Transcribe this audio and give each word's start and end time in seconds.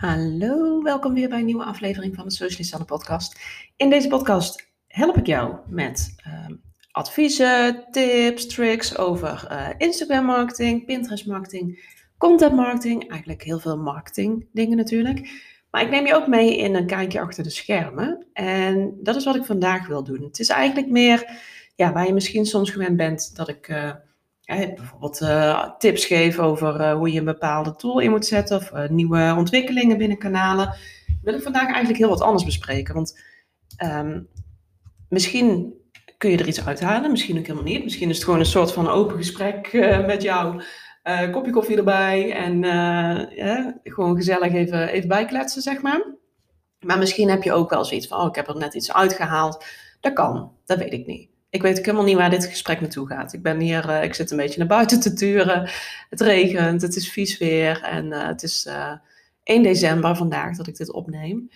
Hallo, 0.00 0.82
welkom 0.82 1.14
weer 1.14 1.28
bij 1.28 1.38
een 1.38 1.44
nieuwe 1.44 1.64
aflevering 1.64 2.14
van 2.14 2.24
de 2.24 2.30
Socialisanne 2.30 2.86
podcast. 2.86 3.40
In 3.76 3.90
deze 3.90 4.08
podcast 4.08 4.70
help 4.86 5.16
ik 5.16 5.26
jou 5.26 5.56
met 5.66 6.14
uh, 6.26 6.56
adviezen, 6.90 7.84
tips, 7.90 8.46
tricks 8.46 8.98
over 8.98 9.48
uh, 9.50 9.68
Instagram 9.78 10.24
marketing, 10.24 10.84
Pinterest 10.84 11.26
marketing, 11.26 11.94
content 12.18 12.54
marketing, 12.54 13.10
eigenlijk 13.10 13.42
heel 13.42 13.58
veel 13.58 13.78
marketing 13.78 14.48
dingen 14.52 14.76
natuurlijk. 14.76 15.30
Maar 15.70 15.82
ik 15.82 15.90
neem 15.90 16.06
je 16.06 16.14
ook 16.14 16.26
mee 16.26 16.56
in 16.56 16.74
een 16.74 16.86
kijkje 16.86 17.20
achter 17.20 17.42
de 17.42 17.50
schermen 17.50 18.26
en 18.32 18.98
dat 19.02 19.16
is 19.16 19.24
wat 19.24 19.36
ik 19.36 19.44
vandaag 19.44 19.86
wil 19.86 20.04
doen. 20.04 20.22
Het 20.22 20.38
is 20.38 20.48
eigenlijk 20.48 20.88
meer 20.88 21.40
ja, 21.76 21.92
waar 21.92 22.06
je 22.06 22.12
misschien 22.12 22.46
soms 22.46 22.70
gewend 22.70 22.96
bent 22.96 23.36
dat 23.36 23.48
ik... 23.48 23.68
Uh, 23.68 23.90
bijvoorbeeld 24.58 25.20
uh, 25.20 25.70
tips 25.78 26.04
geven 26.04 26.44
over 26.44 26.80
uh, 26.80 26.92
hoe 26.92 27.12
je 27.12 27.18
een 27.18 27.24
bepaalde 27.24 27.76
tool 27.76 27.98
in 27.98 28.10
moet 28.10 28.26
zetten 28.26 28.56
of 28.56 28.72
uh, 28.72 28.88
nieuwe 28.88 29.34
ontwikkelingen 29.36 29.98
binnen 29.98 30.18
kanalen. 30.18 30.74
Wil 31.22 31.34
ik 31.34 31.42
vandaag 31.42 31.66
eigenlijk 31.66 31.98
heel 31.98 32.08
wat 32.08 32.20
anders 32.20 32.44
bespreken. 32.44 32.94
Want 32.94 33.20
um, 33.84 34.28
misschien 35.08 35.74
kun 36.18 36.30
je 36.30 36.38
er 36.38 36.48
iets 36.48 36.66
uithalen, 36.66 37.10
misschien 37.10 37.38
ook 37.38 37.46
helemaal 37.46 37.72
niet. 37.72 37.84
Misschien 37.84 38.08
is 38.08 38.14
het 38.14 38.24
gewoon 38.24 38.38
een 38.38 38.46
soort 38.46 38.72
van 38.72 38.88
open 38.88 39.16
gesprek 39.16 39.72
met 40.06 40.22
jou. 40.22 40.62
kopje 41.30 41.50
koffie 41.50 41.76
erbij 41.76 42.32
en 42.32 42.64
gewoon 43.82 44.16
gezellig 44.16 44.52
even, 44.52 44.88
even 44.88 45.08
bijkletsen, 45.08 45.62
zeg 45.62 45.82
maar. 45.82 46.14
Maar 46.80 46.98
misschien 46.98 47.30
heb 47.30 47.42
je 47.42 47.52
ook 47.52 47.70
wel 47.70 47.84
zoiets 47.84 48.06
van, 48.06 48.20
oh, 48.20 48.26
ik 48.26 48.34
heb 48.34 48.48
er 48.48 48.56
net 48.56 48.74
iets 48.74 48.92
uitgehaald. 48.92 49.64
Dat 50.00 50.12
kan, 50.12 50.52
dat 50.64 50.78
weet 50.78 50.92
ik 50.92 51.06
niet 51.06 51.30
ik 51.50 51.62
weet 51.62 51.78
ook 51.78 51.84
helemaal 51.84 52.06
niet 52.06 52.16
waar 52.16 52.30
dit 52.30 52.46
gesprek 52.46 52.80
naartoe 52.80 53.06
gaat. 53.06 53.32
Ik 53.32 53.42
ben 53.42 53.60
hier, 53.60 53.88
uh, 53.88 54.02
ik 54.02 54.14
zit 54.14 54.30
een 54.30 54.36
beetje 54.36 54.58
naar 54.58 54.68
buiten 54.68 55.00
te 55.00 55.12
turen. 55.12 55.70
Het 56.10 56.20
regent, 56.20 56.82
het 56.82 56.96
is 56.96 57.10
vies 57.10 57.38
weer 57.38 57.82
en 57.82 58.06
uh, 58.06 58.26
het 58.26 58.42
is 58.42 58.66
uh, 58.66 58.90
eh, 58.90 58.98
1 59.42 59.62
december 59.62 60.16
vandaag 60.16 60.56
dat 60.56 60.66
ik 60.66 60.76
dit 60.76 60.92
opneem. 60.92 61.50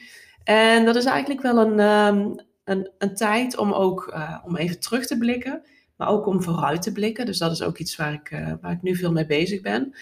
En 0.45 0.85
dat 0.85 0.97
is 0.97 1.05
eigenlijk 1.05 1.43
wel 1.43 1.59
een, 1.59 1.81
um, 1.81 2.35
een, 2.65 2.91
een, 2.99 3.15
tijd 3.15 3.57
om 3.57 3.73
ook 3.73 4.15
om 4.45 4.57
even 4.57 4.81
terug 4.81 5.07
te 5.07 5.19
blikken, 5.19 5.63
maar 5.97 6.09
ook 6.09 6.27
om 6.27 6.43
vooruit 6.43 6.83
te 6.83 6.93
blikken. 6.93 7.27
Dus 7.27 7.39
dat 7.39 7.53
is 7.53 7.63
ook 7.63 7.79
iets 7.79 7.97
waar 7.97 8.13
ik, 8.13 8.57
waar 8.61 8.73
ik 8.73 8.83
nu 8.83 8.97
veel 8.97 9.13
mee 9.13 9.27
bezig 9.27 9.61
ben. 9.61 9.95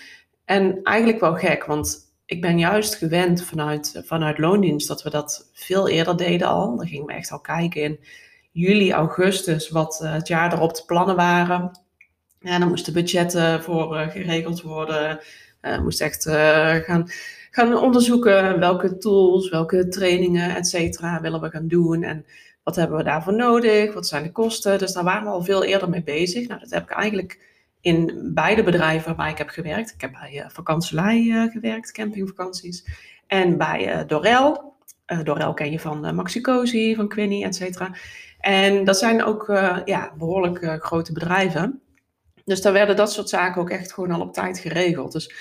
En 0.45 0.83
eigenlijk 0.83 1.21
wel 1.21 1.35
gek, 1.35 1.65
want 1.65 2.13
ik 2.27 2.41
ben 2.41 2.59
juist 2.59 2.95
gewend 2.95 3.45
vanuit, 3.45 4.03
vanuit 4.05 4.39
loondienst 4.39 4.89
dat 4.89 5.03
we 5.03 5.11
dat 5.11 5.51
veel 5.53 5.89
eerder 5.89 6.17
deden 6.17 6.49
al. 6.49 6.77
Dan 6.77 6.87
gingen 6.87 7.07
we 7.07 7.13
echt 7.13 7.31
al 7.31 7.41
kijken 7.41 7.83
in 7.83 7.99
juli, 8.53 8.93
augustus, 8.93 9.71
wat 9.71 10.01
uh, 10.03 10.13
het 10.13 10.29
jaar 10.29 10.53
erop 10.53 10.73
te 10.73 10.85
plannen 10.85 11.17
waren. 11.17 11.81
Ja, 12.41 12.59
dan 12.59 12.69
moesten 12.69 12.93
budgetten 12.93 13.63
voor 13.63 13.97
uh, 13.97 14.09
geregeld 14.09 14.63
worden. 14.63 15.21
Uh, 15.63 15.81
moest 15.81 16.01
echt 16.01 16.29
gaan, 16.85 17.09
gaan 17.51 17.77
onderzoeken 17.77 18.59
welke 18.59 18.99
tools, 18.99 19.51
welke 19.51 19.89
trainingen, 19.89 20.57
et 20.57 20.67
cetera, 20.67 21.21
willen 21.21 21.41
we 21.41 21.51
gaan 21.51 21.69
doen. 21.69 22.03
En 22.03 22.27
wat 22.63 22.77
hebben 22.77 22.97
we 22.97 23.05
daarvoor 23.05 23.35
nodig? 23.35 23.95
Wat 23.95 24.07
zijn 24.07 24.23
de 24.23 24.33
kosten? 24.33 24.79
Dus 24.79 24.93
daar 24.93 25.05
waren 25.05 25.25
we 25.25 25.31
al 25.31 25.45
veel 25.45 25.65
eerder 25.65 25.89
mee 25.89 26.03
bezig. 26.03 26.49
Nou, 26.49 26.61
dat 26.61 26.71
heb 26.71 26.83
ik 26.83 26.91
eigenlijk 26.91 27.51
in 27.81 28.31
beide 28.35 28.63
bedrijven 28.63 29.17
waar 29.17 29.31
ik 29.31 29.39
heb 29.39 29.49
gewerkt. 29.49 29.93
Ik 29.95 30.01
heb 30.01 30.13
bij 30.13 30.33
uh, 31.23 31.53
gewerkt, 31.53 31.93
campingvakanties. 31.93 32.87
En 33.27 33.57
bij 33.59 34.05
Dorel. 34.07 34.71
Dorel 35.23 35.55
ken 35.55 35.71
je 35.71 35.81
van 35.81 36.15
Maxi 36.15 36.41
Cozy, 36.41 36.95
van 36.95 37.09
Quinny, 37.09 37.43
et 37.43 37.55
cetera. 37.55 37.95
En 38.43 38.85
dat 38.85 38.99
zijn 38.99 39.25
ook 39.25 39.49
uh, 39.49 39.79
ja, 39.85 40.13
behoorlijk 40.19 40.61
uh, 40.61 40.75
grote 40.75 41.13
bedrijven. 41.13 41.81
Dus 42.45 42.63
daar 42.63 42.73
werden 42.73 42.97
dat 42.97 43.13
soort 43.13 43.29
zaken 43.29 43.61
ook 43.61 43.71
echt 43.71 43.93
gewoon 43.93 44.11
al 44.11 44.21
op 44.21 44.33
tijd 44.33 44.59
geregeld. 44.59 45.13
Dus 45.13 45.35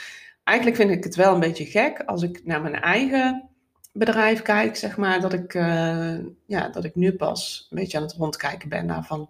eigenlijk 0.43 0.77
vind 0.77 0.91
ik 0.91 1.03
het 1.03 1.15
wel 1.15 1.33
een 1.33 1.39
beetje 1.39 1.65
gek 1.65 2.03
als 2.05 2.23
ik 2.23 2.41
naar 2.45 2.61
mijn 2.61 2.81
eigen 2.81 3.49
bedrijf 3.93 4.41
kijk, 4.41 4.75
zeg 4.75 4.97
maar, 4.97 5.21
dat 5.21 5.33
ik, 5.33 5.53
uh, 5.53 6.17
ja, 6.45 6.69
dat 6.69 6.83
ik 6.83 6.95
nu 6.95 7.13
pas 7.13 7.67
een 7.69 7.77
beetje 7.77 7.97
aan 7.97 8.03
het 8.03 8.13
rondkijken 8.13 8.69
ben 8.69 8.85
naar 8.85 9.03
van 9.03 9.29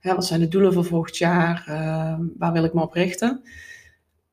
hè, 0.00 0.14
wat 0.14 0.26
zijn 0.26 0.40
de 0.40 0.48
doelen 0.48 0.72
voor 0.72 0.84
volgend 0.84 1.16
jaar, 1.16 1.64
waar 2.38 2.52
wil 2.52 2.64
ik 2.64 2.74
me 2.74 2.82
op 2.82 2.92
richten. 2.92 3.42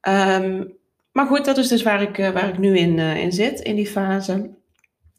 Um, 0.07 0.73
maar 1.11 1.25
goed, 1.25 1.45
dat 1.45 1.57
is 1.57 1.67
dus 1.67 1.83
waar 1.83 2.01
ik, 2.01 2.17
waar 2.17 2.49
ik 2.49 2.57
nu 2.57 2.77
in, 2.77 2.99
in 2.99 3.31
zit, 3.31 3.59
in 3.59 3.75
die 3.75 3.88
fase. 3.88 4.49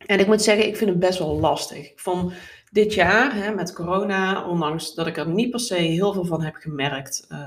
En 0.07 0.19
ik 0.19 0.27
moet 0.27 0.43
zeggen, 0.43 0.67
ik 0.67 0.77
vind 0.77 0.91
het 0.91 0.99
best 0.99 1.19
wel 1.19 1.41
lastig. 1.41 1.91
Ik 1.91 2.01
vond 2.01 2.33
dit 2.75 2.95
jaar 2.95 3.35
hè, 3.35 3.55
met 3.55 3.73
corona, 3.73 4.47
ondanks 4.47 4.95
dat 4.95 5.07
ik 5.07 5.17
er 5.17 5.29
niet 5.29 5.51
per 5.51 5.61
se 5.61 5.75
heel 5.75 6.13
veel 6.13 6.25
van 6.25 6.43
heb 6.43 6.55
gemerkt, 6.55 7.27
uh, 7.33 7.39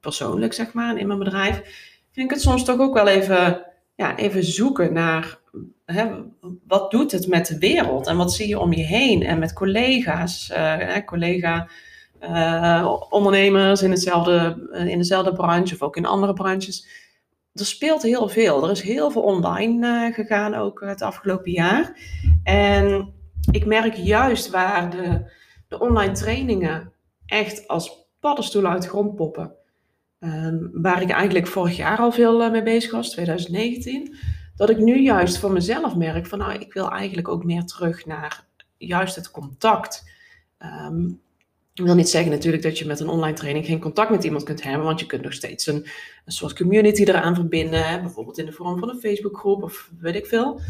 persoonlijk 0.00 0.52
zeg 0.52 0.72
maar, 0.72 0.98
in 0.98 1.06
mijn 1.06 1.18
bedrijf, 1.18 1.56
vind 2.10 2.26
ik 2.26 2.30
het 2.30 2.40
soms 2.40 2.64
toch 2.64 2.78
ook 2.80 2.94
wel 2.94 3.06
even, 3.06 3.64
ja, 3.94 4.16
even 4.16 4.44
zoeken 4.44 4.92
naar 4.92 5.38
hè, 5.84 6.06
wat 6.66 6.90
doet 6.90 7.12
het 7.12 7.26
met 7.26 7.46
de 7.46 7.58
wereld 7.58 8.06
en 8.06 8.16
wat 8.16 8.32
zie 8.32 8.48
je 8.48 8.58
om 8.58 8.72
je 8.72 8.82
heen 8.82 9.22
en 9.22 9.38
met 9.38 9.52
collega's, 9.52 10.50
uh, 10.50 10.96
collega 11.04 11.68
uh, 12.22 12.94
ondernemers 13.10 13.82
in, 13.82 13.90
hetzelfde, 13.90 14.68
in 14.72 14.98
dezelfde 14.98 15.32
branche 15.32 15.74
of 15.74 15.82
ook 15.82 15.96
in 15.96 16.06
andere 16.06 16.32
branches. 16.32 16.86
Er 17.52 17.66
speelt 17.66 18.02
heel 18.02 18.28
veel. 18.28 18.64
Er 18.64 18.70
is 18.70 18.82
heel 18.82 19.10
veel 19.10 19.22
online 19.22 20.12
gegaan 20.12 20.54
ook 20.54 20.80
het 20.80 21.02
afgelopen 21.02 21.50
jaar. 21.50 21.96
En 22.44 23.16
ik 23.50 23.66
merk 23.66 23.94
juist 23.94 24.50
waar 24.50 24.90
de, 24.90 25.30
de 25.68 25.78
online 25.78 26.12
trainingen 26.12 26.92
echt 27.26 27.68
als 27.68 28.06
paddenstoelen 28.20 28.70
uit 28.70 28.82
de 28.82 28.88
grond 28.88 29.14
poppen. 29.14 29.52
Ehm, 30.18 30.58
waar 30.72 31.02
ik 31.02 31.10
eigenlijk 31.10 31.46
vorig 31.46 31.76
jaar 31.76 31.98
al 31.98 32.12
veel 32.12 32.42
uh, 32.42 32.50
mee 32.50 32.62
bezig 32.62 32.90
was, 32.90 33.10
2019. 33.10 34.16
Dat 34.56 34.70
ik 34.70 34.78
nu 34.78 35.02
juist 35.02 35.38
voor 35.38 35.52
mezelf 35.52 35.96
merk 35.96 36.26
van 36.26 36.38
nou, 36.38 36.52
ik 36.52 36.72
wil 36.72 36.90
eigenlijk 36.90 37.28
ook 37.28 37.44
meer 37.44 37.64
terug 37.64 38.06
naar 38.06 38.46
juist 38.76 39.14
het 39.14 39.30
contact. 39.30 40.10
Um, 40.58 41.20
ik 41.74 41.84
wil 41.84 41.94
niet 41.94 42.08
zeggen 42.08 42.30
natuurlijk 42.30 42.62
dat 42.62 42.78
je 42.78 42.86
met 42.86 43.00
een 43.00 43.08
online 43.08 43.36
training 43.36 43.66
geen 43.66 43.80
contact 43.80 44.10
met 44.10 44.24
iemand 44.24 44.44
kunt 44.44 44.62
hebben, 44.62 44.84
want 44.84 45.00
je 45.00 45.06
kunt 45.06 45.22
nog 45.22 45.32
steeds 45.32 45.66
een, 45.66 45.86
een 46.24 46.32
soort 46.32 46.56
community 46.56 47.02
eraan 47.02 47.34
verbinden, 47.34 48.02
bijvoorbeeld 48.02 48.38
in 48.38 48.46
de 48.46 48.52
vorm 48.52 48.78
van 48.78 48.88
een 48.88 49.00
Facebookgroep 49.00 49.62
of 49.62 49.90
weet 49.98 50.14
ik 50.14 50.26
veel. 50.26 50.60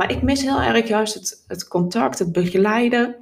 Maar 0.00 0.10
ik 0.10 0.22
mis 0.22 0.42
heel 0.42 0.60
erg 0.60 0.88
juist 0.88 1.14
het, 1.14 1.44
het 1.46 1.68
contact, 1.68 2.18
het 2.18 2.32
begeleiden. 2.32 3.16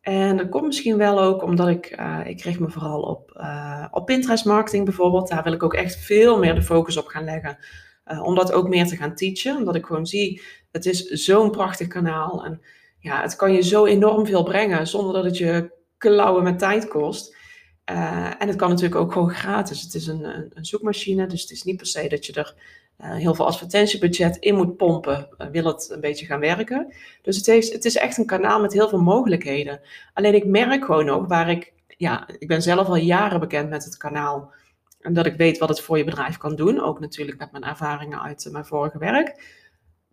En 0.00 0.36
dat 0.36 0.48
komt 0.48 0.66
misschien 0.66 0.96
wel 0.96 1.20
ook 1.20 1.42
omdat 1.42 1.68
ik, 1.68 1.96
uh, 2.00 2.20
ik 2.24 2.42
richt 2.42 2.60
me 2.60 2.70
vooral 2.70 3.00
op, 3.00 3.32
uh, 3.36 3.86
op 3.90 4.06
Pinterest 4.06 4.44
marketing 4.44 4.84
bijvoorbeeld. 4.84 5.28
Daar 5.28 5.42
wil 5.42 5.52
ik 5.52 5.62
ook 5.62 5.74
echt 5.74 5.96
veel 5.96 6.38
meer 6.38 6.54
de 6.54 6.62
focus 6.62 6.96
op 6.96 7.06
gaan 7.06 7.24
leggen. 7.24 7.58
Uh, 8.06 8.22
om 8.22 8.34
dat 8.34 8.52
ook 8.52 8.68
meer 8.68 8.86
te 8.86 8.96
gaan 8.96 9.14
teachen. 9.14 9.56
Omdat 9.56 9.74
ik 9.74 9.86
gewoon 9.86 10.06
zie, 10.06 10.42
het 10.70 10.86
is 10.86 11.04
zo'n 11.04 11.50
prachtig 11.50 11.86
kanaal. 11.86 12.44
En 12.44 12.60
ja, 12.98 13.22
het 13.22 13.36
kan 13.36 13.52
je 13.52 13.62
zo 13.62 13.84
enorm 13.84 14.26
veel 14.26 14.42
brengen 14.42 14.86
zonder 14.86 15.12
dat 15.14 15.24
het 15.24 15.38
je 15.38 15.70
klauwen 15.98 16.42
met 16.42 16.58
tijd 16.58 16.88
kost. 16.88 17.36
en 17.84 18.48
het 18.48 18.56
kan 18.56 18.68
natuurlijk 18.68 19.00
ook 19.00 19.12
gewoon 19.12 19.30
gratis. 19.30 19.82
Het 19.82 19.94
is 19.94 20.06
een, 20.06 20.24
een, 20.24 20.50
een 20.54 20.64
zoekmachine, 20.64 21.26
dus 21.26 21.40
het 21.42 21.50
is 21.50 21.62
niet 21.62 21.76
per 21.76 21.86
se 21.86 22.08
dat 22.08 22.26
je 22.26 22.32
er 22.32 22.54
heel 22.96 23.34
veel 23.34 23.46
advertentiebudget 23.46 24.36
in 24.36 24.54
moet 24.54 24.76
pompen, 24.76 25.28
uh, 25.38 25.46
wil 25.46 25.64
het 25.64 25.90
een 25.90 26.00
beetje 26.00 26.26
gaan 26.26 26.40
werken. 26.40 26.94
Dus 27.22 27.36
het, 27.36 27.46
heeft, 27.46 27.72
het 27.72 27.84
is 27.84 27.96
echt 27.96 28.18
een 28.18 28.26
kanaal 28.26 28.60
met 28.60 28.72
heel 28.72 28.88
veel 28.88 29.02
mogelijkheden. 29.02 29.80
Alleen 30.14 30.34
ik 30.34 30.46
merk 30.46 30.84
gewoon 30.84 31.08
ook 31.08 31.28
waar 31.28 31.50
ik, 31.50 31.72
ja, 31.86 32.28
ik 32.38 32.48
ben 32.48 32.62
zelf 32.62 32.86
al 32.86 32.96
jaren 32.96 33.40
bekend 33.40 33.70
met 33.70 33.84
het 33.84 33.96
kanaal. 33.96 34.52
En 35.00 35.12
dat 35.12 35.26
ik 35.26 35.36
weet 35.36 35.58
wat 35.58 35.68
het 35.68 35.80
voor 35.80 35.98
je 35.98 36.04
bedrijf 36.04 36.36
kan 36.36 36.56
doen. 36.56 36.80
Ook 36.80 37.00
natuurlijk 37.00 37.38
met 37.38 37.52
mijn 37.52 37.64
ervaringen 37.64 38.22
uit 38.22 38.48
mijn 38.52 38.64
vorige 38.64 38.98
werk. 38.98 39.60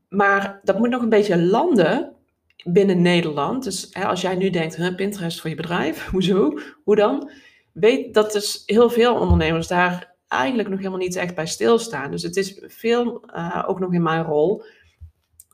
Maar 0.10 0.60
dat 0.64 0.78
moet 0.78 0.90
nog 0.90 1.02
een 1.02 1.10
beetje 1.10 1.42
landen 1.42 2.14
binnen 2.64 3.02
Nederland. 3.02 3.64
Dus 3.64 3.88
hè, 3.92 4.06
als 4.06 4.22
jij 4.22 4.36
nu 4.36 4.50
denkt, 4.50 4.76
huh, 4.76 4.96
Pinterest 4.96 5.42
voor 5.42 5.50
je 5.50 5.56
bedrijf, 5.56 6.06
hoezo? 6.12 6.60
Hoe 6.84 6.96
dan? 6.96 7.32
Weet 7.72 8.14
dat 8.14 8.32
dus 8.32 8.64
heel 8.66 8.90
veel 8.90 9.16
ondernemers 9.16 9.68
daar 9.68 10.09
eigenlijk 10.30 10.70
nog 10.70 10.78
helemaal 10.78 11.00
niet 11.00 11.16
echt 11.16 11.36
bij 11.36 11.48
stilstaan. 11.48 12.12
Dus 12.12 12.22
het 12.22 12.36
is 12.36 12.62
veel 12.68 13.24
uh, 13.36 13.64
ook 13.68 13.80
nog 13.80 13.94
in 13.94 14.04
mijn 14.04 14.24
rol 14.24 14.64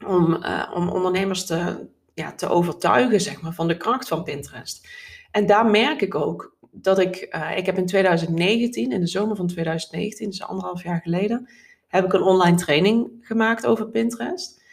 om, 0.05 0.43
uh, 0.43 0.71
om 0.73 0.89
ondernemers 0.89 1.45
te, 1.45 1.87
ja, 2.13 2.33
te 2.33 2.47
overtuigen 2.47 3.21
zeg 3.21 3.41
maar, 3.41 3.53
van 3.53 3.67
de 3.67 3.77
kracht 3.77 4.07
van 4.07 4.23
Pinterest. 4.23 4.87
En 5.31 5.45
daar 5.45 5.65
merk 5.65 6.01
ik 6.01 6.15
ook 6.15 6.55
dat 6.71 6.99
ik, 6.99 7.35
uh, 7.35 7.57
ik 7.57 7.65
heb 7.65 7.77
in 7.77 7.85
2019, 7.85 8.91
in 8.91 8.99
de 8.99 9.07
zomer 9.07 9.35
van 9.35 9.47
2019, 9.47 10.29
dus 10.29 10.43
anderhalf 10.43 10.83
jaar 10.83 11.01
geleden, 11.01 11.49
heb 11.87 12.05
ik 12.05 12.13
een 12.13 12.21
online 12.21 12.57
training 12.57 13.11
gemaakt 13.21 13.65
over 13.65 13.89
Pinterest. 13.89 14.63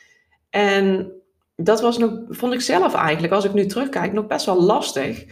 En 0.50 1.12
dat 1.56 1.80
was 1.80 1.98
nog, 1.98 2.12
vond 2.28 2.52
ik 2.52 2.60
zelf 2.60 2.94
eigenlijk, 2.94 3.32
als 3.32 3.44
ik 3.44 3.52
nu 3.52 3.66
terugkijk, 3.66 4.12
nog 4.12 4.26
best 4.26 4.46
wel 4.46 4.62
lastig 4.62 5.24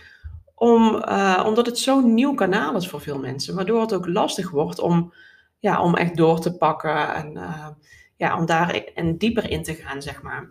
om, 0.60 0.94
uh, 0.94 1.42
omdat 1.46 1.66
het 1.66 1.78
zo'n 1.78 2.14
nieuw 2.14 2.34
kanaal 2.34 2.76
is 2.76 2.88
voor 2.88 3.00
veel 3.00 3.18
mensen. 3.18 3.54
Waardoor 3.54 3.80
het 3.80 3.94
ook 3.94 4.06
lastig 4.06 4.50
wordt 4.50 4.78
om, 4.78 5.14
ja, 5.58 5.82
om 5.82 5.94
echt 5.94 6.16
door 6.16 6.40
te 6.40 6.56
pakken 6.56 7.14
en 7.14 7.32
uh, 7.36 7.66
ja, 8.16 8.38
om 8.38 8.46
daar 8.46 8.74
en 8.94 9.16
dieper 9.16 9.50
in 9.50 9.62
te 9.62 9.74
gaan, 9.74 10.02
zeg 10.02 10.22
maar. 10.22 10.48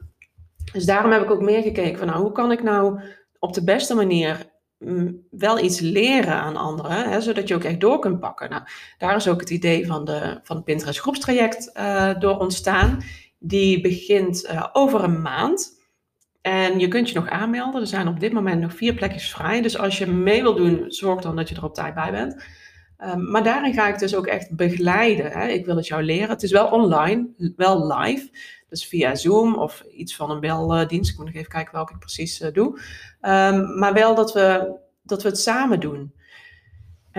Dus 0.72 0.86
daarom 0.86 1.12
heb 1.12 1.22
ik 1.22 1.32
ook 1.32 1.42
meer 1.42 1.62
gekeken 1.62 1.98
van 1.98 2.08
nou, 2.08 2.22
hoe 2.22 2.32
kan 2.32 2.52
ik 2.52 2.64
nou 2.64 3.02
op 3.40 3.54
de 3.54 3.64
beste 3.64 3.96
manier 3.96 4.50
mm, 4.78 5.26
wel 5.30 5.60
iets 5.60 5.80
leren 5.80 6.36
aan 6.36 6.58
anderen, 6.58 7.10
hè, 7.10 7.22
zodat 7.22 7.48
je 7.48 7.56
ook 7.56 7.64
echt 7.64 7.80
door 7.80 8.00
kunt 8.00 8.20
pakken. 8.20 8.50
Nou, 8.50 8.64
daar 8.98 9.16
is 9.16 9.28
ook 9.28 9.40
het 9.40 9.50
idee 9.50 9.88
van, 9.88 10.06
de, 10.06 10.40
van 10.44 10.64
Pinterest 10.64 11.00
groepstraject 11.00 11.72
uh, 11.78 12.20
door 12.20 12.38
ontstaan. 12.38 13.04
Die 13.40 13.82
begint 13.82 14.50
over 14.74 15.04
een 15.04 15.22
maand. 15.22 15.79
En 16.50 16.80
je 16.80 16.88
kunt 16.88 17.10
je 17.10 17.16
nog 17.16 17.30
aanmelden. 17.30 17.82
Er 17.82 17.88
zijn 17.88 18.08
op 18.08 18.20
dit 18.20 18.34
moment 18.34 18.62
nog 18.62 18.74
vier 18.74 18.94
plekjes 18.94 19.32
vrij. 19.32 19.62
Dus 19.62 19.78
als 19.78 19.98
je 19.98 20.08
mee 20.08 20.42
wil 20.42 20.56
doen, 20.56 20.86
zorg 20.88 21.22
dan 21.22 21.36
dat 21.36 21.50
je 21.50 21.56
er 21.56 21.64
op 21.64 21.74
tijd 21.74 21.94
bij 21.94 22.12
bent. 22.12 22.44
Ehm, 22.98 23.32
maar 23.32 23.44
daarin 23.44 23.74
ga 23.74 23.88
ik 23.88 24.00
dus 24.00 24.16
ook 24.16 24.28
echt 24.28 24.56
begeleiden. 24.56 25.32
Hè. 25.32 25.48
Ik 25.48 25.66
wil 25.66 25.76
het 25.76 25.88
jou 25.88 26.04
leren. 26.04 26.30
Het 26.30 26.44
is 26.44 26.52
wel 26.52 26.68
online, 26.68 27.28
wel 27.56 27.98
live. 27.98 28.30
Dus 28.70 28.86
via 28.86 29.16
Zoom 29.16 29.56
of 29.56 29.84
iets 29.96 30.16
van 30.16 30.32
een 30.32 30.40
beldienst. 30.40 31.12
Ik 31.12 31.18
moet 31.18 31.26
nog 31.26 31.36
even 31.36 31.52
kijken 31.52 31.74
welke 31.74 31.94
ik 31.94 32.00
precies 32.00 32.42
uh, 32.42 32.54
doe. 32.54 32.68
Um, 33.22 33.78
maar 33.80 33.94
wel 33.94 34.16
dat 34.16 34.34
we, 34.34 34.76
dat 35.04 35.24
we 35.24 35.30
het 35.30 35.40
samen 35.40 35.80
doen. 35.80 36.14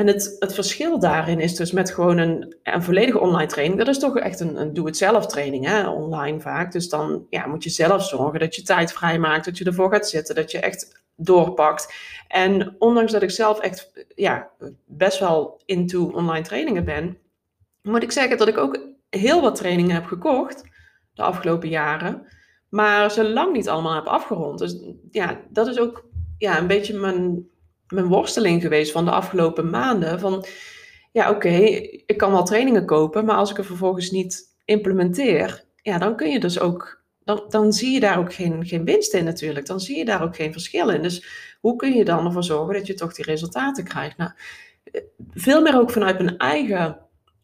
En 0.00 0.06
het, 0.06 0.36
het 0.38 0.54
verschil 0.54 0.98
daarin 0.98 1.40
is 1.40 1.54
dus 1.54 1.72
met 1.72 1.90
gewoon 1.90 2.18
een, 2.18 2.56
een 2.62 2.82
volledige 2.82 3.18
online 3.18 3.48
training. 3.48 3.78
Dat 3.78 3.88
is 3.88 3.98
toch 3.98 4.18
echt 4.18 4.40
een, 4.40 4.60
een 4.60 4.74
doe-het-zelf 4.74 5.26
training, 5.26 5.66
hè? 5.66 5.88
online 5.88 6.40
vaak. 6.40 6.72
Dus 6.72 6.88
dan 6.88 7.26
ja, 7.30 7.46
moet 7.46 7.64
je 7.64 7.70
zelf 7.70 8.04
zorgen 8.04 8.40
dat 8.40 8.56
je 8.56 8.62
tijd 8.62 8.92
vrijmaakt, 8.92 9.44
dat 9.44 9.58
je 9.58 9.64
ervoor 9.64 9.90
gaat 9.92 10.08
zitten, 10.08 10.34
dat 10.34 10.50
je 10.50 10.58
echt 10.58 11.02
doorpakt. 11.16 11.94
En 12.28 12.76
ondanks 12.78 13.12
dat 13.12 13.22
ik 13.22 13.30
zelf 13.30 13.58
echt 13.58 14.06
ja, 14.14 14.50
best 14.86 15.18
wel 15.18 15.60
into 15.64 16.10
online 16.14 16.44
trainingen 16.44 16.84
ben, 16.84 17.18
moet 17.82 18.02
ik 18.02 18.12
zeggen 18.12 18.38
dat 18.38 18.48
ik 18.48 18.58
ook 18.58 18.86
heel 19.10 19.40
wat 19.40 19.54
trainingen 19.54 19.94
heb 19.94 20.04
gekocht 20.04 20.64
de 21.14 21.22
afgelopen 21.22 21.68
jaren, 21.68 22.26
maar 22.68 23.10
ze 23.10 23.28
lang 23.28 23.52
niet 23.52 23.68
allemaal 23.68 23.94
heb 23.94 24.06
afgerond. 24.06 24.58
Dus 24.58 24.76
ja, 25.10 25.40
dat 25.48 25.66
is 25.66 25.78
ook 25.78 26.04
ja, 26.38 26.58
een 26.58 26.66
beetje 26.66 26.98
mijn, 26.98 27.48
mijn 27.90 28.06
worsteling 28.06 28.62
geweest 28.62 28.92
van 28.92 29.04
de 29.04 29.10
afgelopen 29.10 29.70
maanden. 29.70 30.20
Van 30.20 30.44
ja, 31.12 31.30
oké, 31.30 31.54
ik 32.06 32.16
kan 32.16 32.32
wel 32.32 32.44
trainingen 32.44 32.86
kopen, 32.86 33.24
maar 33.24 33.36
als 33.36 33.50
ik 33.50 33.58
er 33.58 33.64
vervolgens 33.64 34.10
niet 34.10 34.56
implementeer, 34.64 35.64
ja, 35.82 35.98
dan 35.98 36.16
kun 36.16 36.30
je 36.30 36.40
dus 36.40 36.60
ook 36.60 37.00
dan, 37.24 37.44
dan 37.48 37.72
zie 37.72 37.92
je 37.92 38.00
daar 38.00 38.18
ook 38.18 38.34
geen, 38.34 38.66
geen 38.66 38.84
winst 38.84 39.14
in 39.14 39.24
natuurlijk. 39.24 39.66
Dan 39.66 39.80
zie 39.80 39.96
je 39.96 40.04
daar 40.04 40.22
ook 40.22 40.36
geen 40.36 40.52
verschil 40.52 40.88
in. 40.88 41.02
Dus 41.02 41.24
hoe 41.60 41.76
kun 41.76 41.92
je 41.92 42.04
dan 42.04 42.26
ervoor 42.26 42.44
zorgen 42.44 42.74
dat 42.74 42.86
je 42.86 42.94
toch 42.94 43.14
die 43.14 43.24
resultaten 43.24 43.84
krijgt? 43.84 44.16
Nou, 44.16 44.30
veel 45.34 45.62
meer 45.62 45.78
ook 45.78 45.90
vanuit 45.90 46.18
mijn 46.18 46.36
eigen 46.38 46.98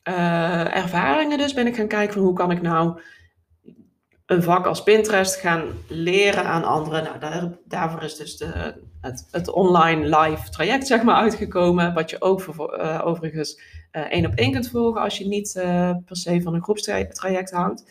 uh, 0.08 0.76
ervaringen 0.76 1.38
dus 1.38 1.54
ben 1.54 1.66
ik 1.66 1.76
gaan 1.76 1.88
kijken 1.88 2.14
van 2.14 2.22
hoe 2.22 2.34
kan 2.34 2.50
ik 2.50 2.62
nou 2.62 3.00
een 4.26 4.42
vak 4.42 4.66
als 4.66 4.82
Pinterest 4.82 5.36
gaan 5.36 5.64
leren 5.88 6.44
aan 6.44 6.64
anderen. 6.64 7.04
Nou, 7.04 7.18
daar, 7.18 7.52
daarvoor 7.64 8.02
is 8.02 8.16
dus 8.16 8.36
de, 8.36 8.74
het, 9.06 9.26
het, 9.30 9.48
online 9.50 10.18
live 10.18 10.50
traject 10.50 10.86
zeg 10.86 11.02
maar 11.02 11.14
uitgekomen. 11.14 11.94
Wat 11.94 12.10
je 12.10 12.20
ook 12.20 12.40
voor, 12.40 12.78
uh, 12.78 13.02
overigens 13.04 13.60
uh, 13.92 14.02
één 14.02 14.26
op 14.26 14.34
één 14.34 14.52
kunt 14.52 14.70
volgen 14.70 15.00
als 15.00 15.18
je 15.18 15.26
niet 15.26 15.52
per 16.04 16.16
se 16.16 16.42
van 16.42 16.54
een 16.54 16.62
groepstraject 16.62 17.50
houdt. 17.50 17.84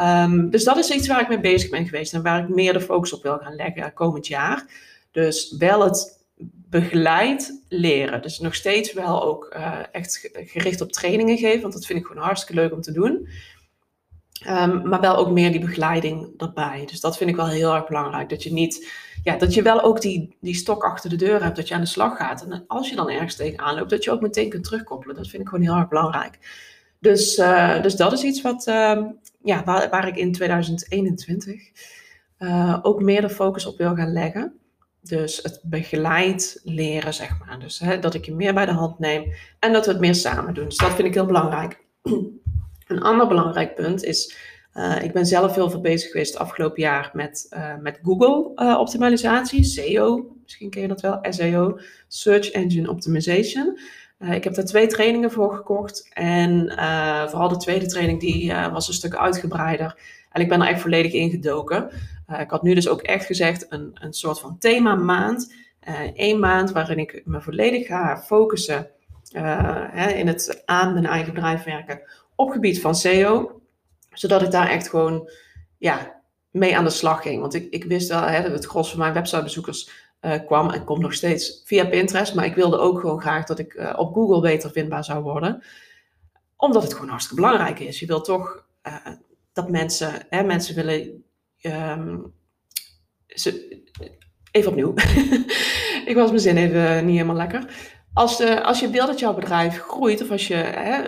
Um, 0.00 0.50
dus 0.50 0.64
dat 0.64 0.76
is 0.76 0.90
iets 0.90 1.08
waar 1.08 1.20
ik 1.20 1.28
mee 1.28 1.40
bezig 1.40 1.70
ben 1.70 1.84
geweest 1.84 2.14
en 2.14 2.22
waar 2.22 2.42
ik 2.42 2.48
meer 2.48 2.72
de 2.72 2.80
focus 2.80 3.12
op 3.12 3.22
wil 3.22 3.38
gaan 3.38 3.54
leggen 3.54 3.92
komend 3.92 4.26
jaar. 4.26 4.64
Dus 5.10 5.56
wel 5.58 5.84
het 5.84 6.24
begeleid 6.70 7.62
leren. 7.68 8.22
Dus 8.22 8.38
nog 8.38 8.54
steeds 8.54 8.92
wel 8.92 9.22
ook 9.22 9.56
echt 9.92 10.28
gericht 10.32 10.80
op 10.80 10.92
trainingen 10.92 11.38
geven, 11.38 11.60
want 11.60 11.72
dat 11.72 11.86
vind 11.86 11.98
ik 11.98 12.06
gewoon 12.06 12.22
hartstikke 12.22 12.60
leuk 12.60 12.72
om 12.72 12.80
te 12.80 12.92
doen. 12.92 13.28
Um, 14.46 14.88
maar 14.88 15.00
wel 15.00 15.16
ook 15.16 15.30
meer 15.30 15.50
die 15.50 15.60
begeleiding 15.60 16.32
erbij. 16.36 16.84
Dus 16.86 17.00
dat 17.00 17.16
vind 17.16 17.30
ik 17.30 17.36
wel 17.36 17.48
heel 17.48 17.74
erg 17.74 17.86
belangrijk. 17.86 18.28
Dat 18.28 18.42
je 18.42 18.52
niet, 18.52 18.90
ja, 19.22 19.36
dat 19.36 19.54
je 19.54 19.62
wel 19.62 19.82
ook 19.82 20.00
die, 20.00 20.36
die 20.40 20.54
stok 20.54 20.84
achter 20.84 21.10
de 21.10 21.16
deur 21.16 21.42
hebt, 21.42 21.56
dat 21.56 21.68
je 21.68 21.74
aan 21.74 21.80
de 21.80 21.86
slag 21.86 22.16
gaat. 22.16 22.44
En 22.44 22.64
als 22.66 22.88
je 22.88 22.96
dan 22.96 23.10
ergens 23.10 23.36
tegenaan 23.36 23.74
loopt, 23.74 23.90
dat 23.90 24.04
je 24.04 24.10
ook 24.10 24.20
meteen 24.20 24.48
kunt 24.48 24.64
terugkoppelen. 24.64 25.16
Dat 25.16 25.28
vind 25.28 25.42
ik 25.42 25.48
gewoon 25.48 25.64
heel 25.64 25.76
erg 25.76 25.88
belangrijk. 25.88 26.38
Dus, 27.00 27.38
uh, 27.38 27.82
dus 27.82 27.96
dat 27.96 28.12
is 28.12 28.22
iets 28.22 28.42
wat, 28.42 28.66
uh, 28.66 29.04
ja, 29.42 29.64
waar, 29.64 30.08
ik 30.08 30.16
in 30.16 30.32
2021 30.32 31.60
uh, 32.38 32.78
ook 32.82 33.02
meer 33.02 33.20
de 33.20 33.30
focus 33.30 33.66
op 33.66 33.78
wil 33.78 33.94
gaan 33.94 34.12
leggen. 34.12 34.52
Dus 35.00 35.42
het 35.42 35.60
begeleid 35.62 36.60
leren, 36.64 37.14
zeg 37.14 37.38
maar. 37.38 37.58
Dus 37.58 37.78
hè, 37.78 37.98
dat 37.98 38.14
ik 38.14 38.24
je 38.24 38.34
meer 38.34 38.54
bij 38.54 38.66
de 38.66 38.72
hand 38.72 38.98
neem 38.98 39.32
en 39.58 39.72
dat 39.72 39.86
we 39.86 39.90
het 39.90 40.00
meer 40.00 40.14
samen 40.14 40.54
doen. 40.54 40.64
Dus 40.64 40.76
dat 40.76 40.94
vind 40.94 41.08
ik 41.08 41.14
heel 41.14 41.26
belangrijk. 41.26 41.84
Een 42.88 43.02
ander 43.02 43.26
belangrijk 43.26 43.74
punt 43.74 44.04
is, 44.04 44.36
uh, 44.74 45.02
ik 45.02 45.12
ben 45.12 45.26
zelf 45.26 45.54
heel 45.54 45.70
veel 45.70 45.80
bezig 45.80 46.10
geweest 46.10 46.38
afgelopen 46.38 46.82
jaar 46.82 47.10
met, 47.12 47.46
uh, 47.50 47.76
met 47.76 48.00
Google 48.02 48.52
uh, 48.56 48.78
optimalisatie, 48.78 49.64
SEO, 49.64 50.36
misschien 50.42 50.70
ken 50.70 50.82
je 50.82 50.88
dat 50.88 51.00
wel, 51.00 51.18
SEO, 51.22 51.78
Search 52.08 52.50
Engine 52.50 52.90
Optimization. 52.90 53.78
Ik 54.30 54.44
heb 54.44 54.54
daar 54.54 54.64
twee 54.64 54.86
trainingen 54.86 55.30
voor 55.30 55.54
gekocht. 55.54 56.08
En 56.12 56.72
vooral 57.28 57.48
de 57.48 57.56
tweede 57.56 57.86
training 57.86 58.20
die 58.20 58.52
was 58.52 58.88
een 58.88 58.94
stuk 58.94 59.16
uitgebreider. 59.16 59.98
En 60.32 60.40
ik 60.40 60.48
ben 60.48 60.60
er 60.60 60.68
echt 60.68 60.80
volledig 60.80 61.12
ingedoken. 61.12 61.90
ik 62.40 62.50
had 62.50 62.62
nu 62.62 62.74
dus 62.74 62.88
ook 62.88 63.02
echt 63.02 63.26
gezegd 63.26 63.66
een, 63.68 63.90
een 63.94 64.12
soort 64.12 64.40
van 64.40 64.58
thema 64.58 64.94
maand. 64.94 65.54
Eén 66.14 66.38
maand 66.38 66.72
waarin 66.72 66.98
ik 66.98 67.22
me 67.24 67.40
volledig 67.40 67.86
ga 67.86 68.18
focussen 68.18 68.90
hè, 69.32 70.10
in 70.10 70.26
het 70.26 70.62
aan 70.64 70.92
mijn 70.92 71.06
eigen 71.06 71.34
bedrijf 71.34 71.64
werken 71.64 72.00
op 72.38 72.50
gebied 72.50 72.80
van 72.80 72.94
SEO. 72.94 73.60
Zodat 74.12 74.42
ik 74.42 74.50
daar 74.50 74.68
echt 74.68 74.88
gewoon 74.88 75.30
ja, 75.78 76.22
mee 76.50 76.76
aan 76.76 76.84
de 76.84 76.90
slag 76.90 77.22
ging. 77.22 77.40
Want 77.40 77.54
ik, 77.54 77.70
ik 77.70 77.84
wist 77.84 78.08
wel, 78.08 78.20
hè, 78.20 78.50
het 78.50 78.64
gros 78.64 78.90
van 78.90 78.98
mijn 78.98 79.12
websitebezoekers 79.12 79.90
uh, 80.20 80.32
kwam 80.46 80.70
en 80.70 80.84
komt 80.84 81.00
nog 81.00 81.14
steeds 81.14 81.62
via 81.64 81.86
Pinterest. 81.86 82.34
Maar 82.34 82.44
ik 82.44 82.54
wilde 82.54 82.78
ook 82.78 83.00
gewoon 83.00 83.20
graag 83.20 83.44
dat 83.44 83.58
ik 83.58 83.74
uh, 83.74 83.94
op 83.96 84.14
Google 84.14 84.40
beter 84.40 84.70
vindbaar 84.70 85.04
zou 85.04 85.22
worden. 85.22 85.62
Omdat 86.56 86.82
het 86.82 86.94
gewoon 86.94 87.08
hartstikke 87.08 87.42
belangrijk 87.42 87.78
is. 87.78 88.00
Je 88.00 88.06
wil 88.06 88.20
toch 88.20 88.64
uh, 88.86 89.06
dat 89.52 89.70
mensen, 89.70 90.26
hè, 90.28 90.42
mensen 90.42 90.74
willen. 90.74 91.24
Um, 91.62 92.32
ze, 93.26 93.82
even 94.50 94.70
opnieuw. 94.70 94.94
ik 96.10 96.14
was 96.14 96.28
mijn 96.28 96.40
zin 96.40 96.56
even 96.56 97.06
niet 97.06 97.14
helemaal 97.14 97.36
lekker. 97.36 97.96
Als, 98.12 98.36
de, 98.36 98.62
als 98.62 98.80
je 98.80 98.90
wil 98.90 99.06
dat 99.06 99.18
jouw 99.18 99.34
bedrijf 99.34 99.78
groeit, 99.78 100.22
of 100.22 100.30
als 100.30 100.46
je 100.46 100.54
hè, 100.54 101.02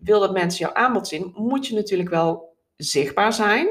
wil 0.00 0.20
dat 0.20 0.32
mensen 0.32 0.60
jouw 0.60 0.74
aanbod 0.74 1.08
zien, 1.08 1.32
moet 1.34 1.66
je 1.66 1.74
natuurlijk 1.74 2.10
wel 2.10 2.56
zichtbaar 2.76 3.32
zijn 3.32 3.68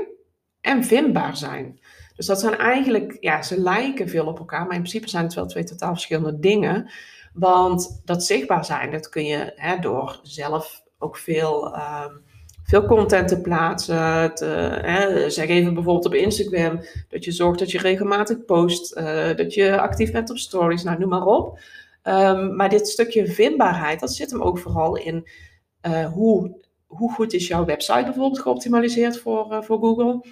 en 0.61 0.83
vindbaar 0.83 1.37
zijn. 1.37 1.79
Dus 2.15 2.25
dat 2.25 2.39
zijn 2.39 2.57
eigenlijk, 2.57 3.17
ja, 3.19 3.41
ze 3.41 3.61
lijken 3.61 4.09
veel 4.09 4.25
op 4.25 4.39
elkaar, 4.39 4.65
maar 4.65 4.75
in 4.75 4.81
principe 4.81 5.09
zijn 5.09 5.23
het 5.23 5.33
wel 5.33 5.45
twee 5.45 5.63
totaal 5.63 5.93
verschillende 5.93 6.39
dingen. 6.39 6.91
Want 7.33 8.01
dat 8.05 8.23
zichtbaar 8.23 8.65
zijn, 8.65 8.91
dat 8.91 9.09
kun 9.09 9.25
je 9.25 9.53
hè, 9.55 9.79
door 9.79 10.19
zelf 10.23 10.83
ook 10.97 11.17
veel, 11.17 11.75
uh, 11.75 12.05
veel 12.63 12.85
content 12.85 13.27
te 13.27 13.41
plaatsen. 13.41 14.31
Hè, 14.81 15.29
zeg 15.29 15.47
even 15.47 15.73
bijvoorbeeld 15.73 16.05
op 16.05 16.13
Instagram, 16.13 16.79
dat 17.09 17.23
je 17.23 17.31
zorgt 17.31 17.59
dat 17.59 17.71
je 17.71 17.77
regelmatig 17.77 18.45
post, 18.45 18.97
uh, 18.97 19.35
dat 19.35 19.53
je 19.53 19.79
actief 19.79 20.11
bent 20.11 20.29
op 20.29 20.37
stories, 20.37 20.83
nou 20.83 20.99
noem 20.99 21.09
maar 21.09 21.25
op. 21.25 21.59
Um, 22.07 22.55
maar 22.55 22.69
dit 22.69 22.87
stukje 22.87 23.27
vindbaarheid, 23.27 23.99
dat 23.99 24.15
zit 24.15 24.31
hem 24.31 24.41
ook 24.41 24.59
vooral 24.59 24.95
in 24.97 25.27
uh, 25.87 26.05
hoe, 26.05 26.57
hoe 26.85 27.11
goed 27.11 27.33
is 27.33 27.47
jouw 27.47 27.65
website 27.65 28.03
bijvoorbeeld 28.03 28.39
geoptimaliseerd 28.39 29.19
voor, 29.19 29.51
uh, 29.51 29.61
voor 29.61 29.79
Google. 29.79 30.25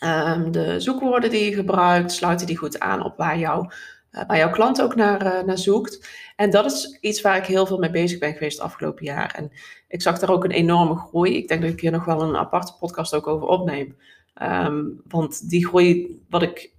Um, 0.00 0.52
de 0.52 0.80
zoekwoorden 0.80 1.30
die 1.30 1.44
je 1.44 1.54
gebruikt, 1.54 2.12
sluiten 2.12 2.46
die 2.46 2.56
goed 2.56 2.80
aan 2.80 3.04
op 3.04 3.16
waar, 3.16 3.38
jou, 3.38 3.64
uh, 4.12 4.22
waar 4.26 4.36
jouw 4.36 4.50
klant 4.50 4.82
ook 4.82 4.94
naar, 4.94 5.44
naar 5.46 5.58
zoekt. 5.58 6.08
En 6.36 6.50
dat 6.50 6.64
is 6.64 6.98
iets 7.00 7.20
waar 7.20 7.36
ik 7.36 7.46
heel 7.46 7.66
veel 7.66 7.78
mee 7.78 7.90
bezig 7.90 8.18
ben 8.18 8.32
geweest 8.32 8.56
het 8.56 8.66
afgelopen 8.66 9.04
jaar. 9.04 9.34
En 9.34 9.52
ik 9.88 10.02
zag 10.02 10.18
daar 10.18 10.30
ook 10.30 10.44
een 10.44 10.50
enorme 10.50 10.96
groei. 10.96 11.36
Ik 11.36 11.48
denk 11.48 11.62
dat 11.62 11.70
ik 11.70 11.80
hier 11.80 11.90
nog 11.90 12.04
wel 12.04 12.22
een 12.22 12.36
aparte 12.36 12.76
podcast 12.80 13.14
ook 13.14 13.26
over 13.26 13.46
opneem. 13.46 13.96
Um, 14.42 15.02
want 15.08 15.48
die 15.50 15.66
groei, 15.66 16.20
wat 16.30 16.42
ik 16.42 16.70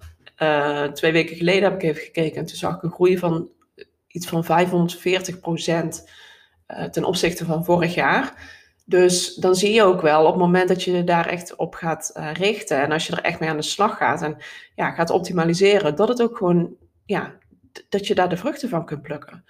twee 0.94 1.12
weken 1.12 1.36
geleden 1.36 1.64
heb 1.64 1.74
ik 1.74 1.84
even 1.84 2.02
gekeken. 2.02 2.38
En 2.38 2.46
toen 2.46 2.56
zag 2.56 2.76
ik 2.76 2.84
een 2.84 2.92
groei 2.92 3.18
van 3.18 3.50
iets 4.14 4.28
van 4.28 4.44
540 4.44 5.40
procent 5.40 6.10
ten 6.92 7.04
opzichte 7.04 7.46
van 7.46 7.66
vorig 7.66 7.94
jaar. 7.94 8.34
Dus 8.86 9.36
dan 9.36 9.56
zie 9.56 9.74
je 9.74 9.84
ook 9.84 10.02
wel 10.02 10.22
op 10.22 10.34
het 10.34 10.42
moment 10.42 10.68
dat 10.68 10.84
je 10.84 11.04
daar 11.04 11.28
echt 11.28 11.56
op 11.56 11.74
gaat 11.74 12.12
uh, 12.18 12.34
richten 12.34 12.82
en 12.82 12.92
als 12.92 13.08
je 13.08 13.14
er 13.14 13.24
echt 13.24 13.40
mee 13.40 13.50
aan 13.50 13.58
de 13.58 13.62
slag 13.62 13.98
gaat 13.98 14.22
en 14.22 14.38
ja, 14.76 14.92
gaat 14.92 15.10
optimaliseren, 15.10 15.96
dat 15.96 16.08
het 16.08 16.22
ook 16.22 16.38
gewoon, 16.38 16.76
ja, 17.06 17.34
dat 17.90 18.08
je 18.08 18.16
daar 18.16 18.30
de 18.30 18.38
vruchten 18.38 18.70
van 18.70 18.86
kunt 18.86 19.02
plukken. 19.02 19.46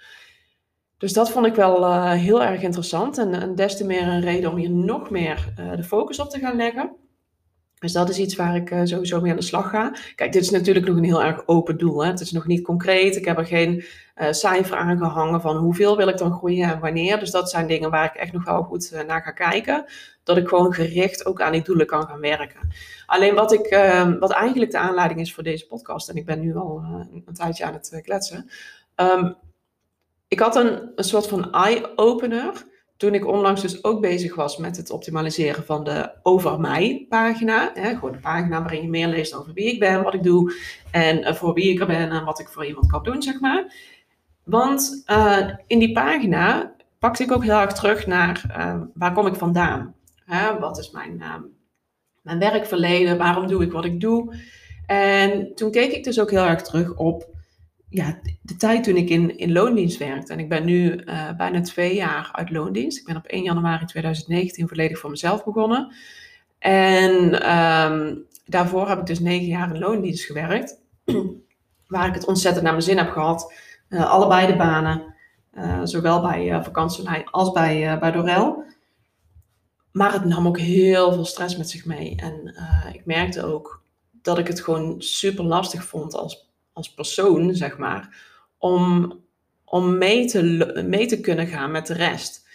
Dus 0.98 1.12
dat 1.12 1.30
vond 1.30 1.46
ik 1.46 1.54
wel 1.54 1.82
uh, 1.82 2.12
heel 2.12 2.42
erg 2.42 2.62
interessant 2.62 3.18
en, 3.18 3.34
en, 3.34 3.54
des 3.54 3.76
te 3.76 3.86
meer 3.86 4.02
een 4.02 4.20
reden 4.20 4.50
om 4.50 4.56
hier 4.56 4.70
nog 4.70 5.10
meer 5.10 5.52
de 5.76 5.84
focus 5.84 6.18
op 6.18 6.30
te 6.30 6.38
gaan 6.38 6.56
leggen. 6.56 6.96
Dus 7.78 7.92
dat 7.92 8.08
is 8.08 8.18
iets 8.18 8.36
waar 8.36 8.56
ik 8.56 8.70
uh, 8.70 8.80
sowieso 8.84 9.20
mee 9.20 9.30
aan 9.30 9.36
de 9.36 9.42
slag 9.42 9.70
ga. 9.70 9.96
Kijk, 10.14 10.32
dit 10.32 10.42
is 10.42 10.50
natuurlijk 10.50 10.86
nog 10.86 10.96
een 10.96 11.04
heel 11.04 11.22
erg 11.22 11.46
open 11.46 11.78
doel. 11.78 12.04
Hè? 12.04 12.10
Het 12.10 12.20
is 12.20 12.32
nog 12.32 12.46
niet 12.46 12.64
concreet. 12.64 13.16
Ik 13.16 13.24
heb 13.24 13.38
er 13.38 13.46
geen 13.46 13.84
uh, 14.16 14.32
cijfer 14.32 14.76
aan 14.76 14.98
gehangen 14.98 15.40
van 15.40 15.56
hoeveel 15.56 15.96
wil 15.96 16.08
ik 16.08 16.18
dan 16.18 16.32
groeien 16.32 16.70
en 16.70 16.80
wanneer. 16.80 17.18
Dus 17.18 17.30
dat 17.30 17.50
zijn 17.50 17.66
dingen 17.66 17.90
waar 17.90 18.04
ik 18.04 18.14
echt 18.14 18.32
nog 18.32 18.44
wel 18.44 18.62
goed 18.62 18.90
uh, 18.92 19.02
naar 19.02 19.22
ga 19.22 19.30
kijken. 19.30 19.84
Dat 20.22 20.36
ik 20.36 20.48
gewoon 20.48 20.74
gericht 20.74 21.26
ook 21.26 21.40
aan 21.40 21.52
die 21.52 21.62
doelen 21.62 21.86
kan 21.86 22.06
gaan 22.06 22.20
werken. 22.20 22.68
Alleen 23.06 23.34
wat, 23.34 23.52
ik, 23.52 23.66
ehm, 23.66 24.18
wat 24.18 24.30
eigenlijk 24.30 24.70
de 24.70 24.78
aanleiding 24.78 25.20
is 25.20 25.34
voor 25.34 25.42
deze 25.42 25.66
podcast, 25.66 26.08
en 26.08 26.16
ik 26.16 26.26
ben 26.26 26.40
nu 26.40 26.56
al 26.56 26.82
een 27.26 27.34
tijdje 27.34 27.64
aan 27.64 27.72
het 27.72 28.00
kletsen. 28.02 28.50
Um, 28.96 29.36
ik 30.28 30.40
had 30.40 30.56
een, 30.56 30.92
een 30.94 31.04
soort 31.04 31.26
van 31.26 31.52
eye-opener 31.52 32.52
toen 32.96 33.14
ik 33.14 33.26
onlangs 33.26 33.62
dus 33.62 33.84
ook 33.84 34.00
bezig 34.00 34.34
was 34.34 34.56
met 34.56 34.76
het 34.76 34.90
optimaliseren 34.90 35.64
van 35.64 35.84
de 35.84 36.10
Over 36.22 36.60
Mij 36.60 37.06
pagina. 37.08 37.70
Hè, 37.74 37.94
gewoon 37.94 38.12
de 38.12 38.18
pagina 38.18 38.60
waarin 38.60 38.82
je 38.82 38.88
meer 38.88 39.08
leest 39.08 39.34
over 39.34 39.52
wie 39.52 39.72
ik 39.72 39.78
ben, 39.78 40.02
wat 40.02 40.14
ik 40.14 40.22
doe 40.22 40.54
en 40.90 41.18
uh, 41.18 41.34
voor 41.34 41.54
wie 41.54 41.72
ik 41.72 41.80
er 41.80 41.86
ben 41.86 42.10
en 42.10 42.24
wat 42.24 42.40
ik 42.40 42.48
voor 42.48 42.66
iemand 42.66 42.90
kan 42.90 43.02
doen, 43.02 43.22
zeg 43.22 43.40
maar. 43.40 43.74
Want 44.44 45.04
uh, 45.10 45.48
in 45.66 45.78
die 45.78 45.92
pagina 45.92 46.74
pakte 46.98 47.22
ik 47.22 47.32
ook 47.32 47.44
heel 47.44 47.60
erg 47.60 47.72
terug 47.72 48.06
naar 48.06 48.42
uh, 48.48 48.80
waar 48.94 49.12
kom 49.12 49.26
ik 49.26 49.34
vandaan? 49.34 49.94
Hè, 50.24 50.58
wat 50.58 50.78
is 50.78 50.90
mijn, 50.90 51.22
mijn 52.22 52.38
werkverleden? 52.38 53.18
Waarom 53.18 53.46
doe 53.46 53.62
ik 53.62 53.72
wat 53.72 53.84
ik 53.84 54.00
doe? 54.00 54.34
En 54.86 55.54
toen 55.54 55.70
keek 55.70 55.92
ik 55.92 56.04
dus 56.04 56.20
ook 56.20 56.30
heel 56.30 56.44
erg 56.44 56.62
terug 56.62 56.96
op 56.96 57.33
ja, 57.94 58.18
de 58.40 58.56
tijd 58.56 58.84
toen 58.84 58.96
ik 58.96 59.08
in, 59.08 59.38
in 59.38 59.52
loondienst 59.52 59.98
werkte. 59.98 60.32
En 60.32 60.38
ik 60.38 60.48
ben 60.48 60.64
nu 60.64 61.02
uh, 61.04 61.30
bijna 61.36 61.60
twee 61.60 61.94
jaar 61.94 62.28
uit 62.32 62.50
loondienst. 62.50 62.98
Ik 62.98 63.04
ben 63.04 63.16
op 63.16 63.24
1 63.24 63.42
januari 63.42 63.84
2019 63.84 64.68
volledig 64.68 64.98
voor 64.98 65.10
mezelf 65.10 65.44
begonnen. 65.44 65.94
En 66.58 67.50
um, 67.54 68.26
daarvoor 68.46 68.88
heb 68.88 68.98
ik 68.98 69.06
dus 69.06 69.20
negen 69.20 69.46
jaar 69.46 69.74
in 69.74 69.80
loondienst 69.80 70.24
gewerkt. 70.24 70.80
waar 71.86 72.08
ik 72.08 72.14
het 72.14 72.26
ontzettend 72.26 72.64
naar 72.64 72.72
mijn 72.72 72.84
zin 72.84 72.96
heb 72.96 73.10
gehad. 73.10 73.54
Uh, 73.88 74.10
allebei 74.10 74.46
de 74.46 74.56
banen. 74.56 75.14
Uh, 75.54 75.80
zowel 75.84 76.20
bij 76.20 76.62
vakantielijn 76.62 77.30
als 77.30 77.52
bij, 77.52 77.98
bij 77.98 78.12
Dorel. 78.12 78.64
Maar 79.92 80.12
het 80.12 80.24
nam 80.24 80.46
ook 80.46 80.58
heel 80.58 81.12
veel 81.12 81.24
stress 81.24 81.56
met 81.56 81.70
zich 81.70 81.84
mee. 81.84 82.16
En 82.16 82.54
ik 82.92 83.06
merkte 83.06 83.44
ook 83.44 83.82
dat 84.10 84.38
ik 84.38 84.46
het 84.46 84.60
gewoon 84.60 85.02
super 85.02 85.44
lastig 85.44 85.84
vond 85.84 86.14
als 86.14 86.53
als 86.74 86.94
persoon, 86.94 87.54
zeg 87.54 87.78
maar, 87.78 88.16
om, 88.58 89.12
om 89.64 89.98
mee, 89.98 90.26
te, 90.26 90.42
mee 90.86 91.06
te 91.06 91.20
kunnen 91.20 91.46
gaan 91.46 91.70
met 91.70 91.86
de 91.86 91.94
rest. 91.94 92.46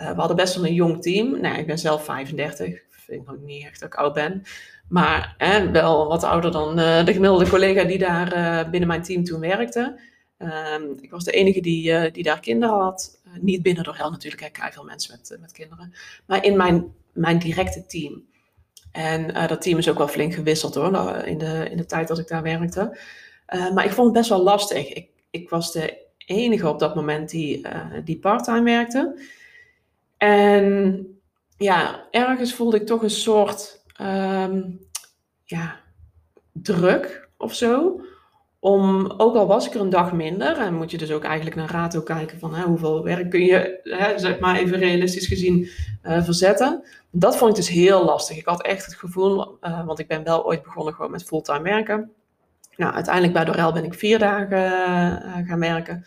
Uh, 0.00 0.10
we 0.10 0.18
hadden 0.18 0.36
best 0.36 0.54
wel 0.54 0.66
een 0.66 0.74
jong 0.74 1.02
team. 1.02 1.40
Nou, 1.40 1.58
ik 1.58 1.66
ben 1.66 1.78
zelf 1.78 2.04
35, 2.04 2.82
vind 2.88 3.26
nog 3.26 3.36
niet 3.40 3.64
echt 3.64 3.80
dat 3.80 3.88
ik 3.88 3.94
oud 3.94 4.14
ben. 4.14 4.42
Maar 4.88 5.34
wel 5.72 6.08
wat 6.08 6.24
ouder 6.24 6.52
dan 6.52 6.78
uh, 6.78 7.04
de 7.04 7.12
gemiddelde 7.12 7.48
collega 7.48 7.84
die 7.84 7.98
daar 7.98 8.36
uh, 8.36 8.70
binnen 8.70 8.88
mijn 8.88 9.02
team 9.02 9.24
toen 9.24 9.40
werkte. 9.40 10.00
Ehm, 10.38 10.82
ik 11.00 11.10
was 11.10 11.24
de 11.24 11.30
enige 11.30 11.60
die, 11.60 12.10
die 12.10 12.22
daar 12.22 12.40
kinderen 12.40 12.78
had. 12.78 13.20
niet 13.40 13.62
binnen 13.62 13.84
door 13.84 13.96
natuurlijk, 14.10 14.42
ik 14.42 14.52
krijg 14.52 14.72
veel 14.74 14.84
mensen 14.84 15.16
met, 15.16 15.40
met 15.40 15.52
kinderen. 15.52 15.94
Maar 16.26 16.44
in 16.44 16.56
mijn, 16.56 16.94
mijn 17.12 17.38
directe 17.38 17.86
team. 17.86 18.24
En 18.92 19.46
dat 19.48 19.62
team 19.62 19.78
is 19.78 19.88
ook 19.88 19.98
wel 19.98 20.08
flink 20.08 20.34
gewisseld 20.34 20.74
hoor, 20.74 21.14
in 21.24 21.38
de, 21.38 21.68
in 21.70 21.76
de 21.76 21.86
tijd 21.86 22.08
dat 22.08 22.18
ik 22.18 22.28
daar 22.28 22.42
werkte. 22.42 22.98
Uh, 23.54 23.72
maar 23.72 23.84
ik 23.84 23.92
vond 23.92 24.06
het 24.06 24.16
best 24.16 24.28
wel 24.28 24.42
lastig. 24.42 24.92
Ik, 24.92 25.08
ik 25.30 25.50
was 25.50 25.72
de 25.72 25.98
enige 26.26 26.68
op 26.68 26.78
dat 26.78 26.94
moment 26.94 27.30
die, 27.30 27.66
uh, 27.66 27.86
die 28.04 28.18
parttime 28.18 28.62
werkte. 28.62 29.20
En 30.16 31.06
ja, 31.56 32.06
ergens 32.10 32.54
voelde 32.54 32.76
ik 32.76 32.86
toch 32.86 33.02
een 33.02 33.10
soort 33.10 33.84
um, 34.00 34.86
ja, 35.44 35.80
druk 36.52 37.28
of 37.36 37.54
zo. 37.54 38.00
Om, 38.58 39.10
ook 39.16 39.34
al 39.34 39.46
was 39.46 39.66
ik 39.66 39.74
er 39.74 39.80
een 39.80 39.90
dag 39.90 40.12
minder, 40.12 40.58
en 40.58 40.74
moet 40.74 40.90
je 40.90 40.98
dus 40.98 41.10
ook 41.10 41.24
eigenlijk 41.24 41.56
naar 41.56 41.70
Rato 41.70 42.00
kijken 42.00 42.38
van 42.38 42.54
hè, 42.54 42.64
hoeveel 42.64 43.04
werk 43.04 43.30
kun 43.30 43.44
je, 43.44 43.80
hè, 43.82 44.18
zeg 44.18 44.38
maar 44.38 44.56
even 44.56 44.78
realistisch 44.78 45.26
gezien, 45.26 45.68
uh, 46.04 46.24
verzetten. 46.24 46.84
Dat 47.10 47.36
vond 47.36 47.50
ik 47.50 47.56
dus 47.56 47.68
heel 47.68 48.04
lastig. 48.04 48.36
Ik 48.36 48.46
had 48.46 48.62
echt 48.62 48.84
het 48.84 48.94
gevoel, 48.94 49.58
want 49.60 49.98
ik 49.98 50.08
ben 50.08 50.24
wel 50.24 50.44
ooit 50.44 50.62
begonnen 50.62 50.94
gewoon 50.94 51.10
met 51.10 51.24
fulltime 51.24 51.62
werken. 51.62 52.12
Nou, 52.76 52.94
uiteindelijk 52.94 53.34
bij 53.34 53.44
Dorel 53.44 53.72
ben 53.72 53.84
ik 53.84 53.94
vier 53.94 54.18
dagen 54.18 54.58
uh, 54.58 55.48
gaan 55.48 55.60
werken. 55.60 56.06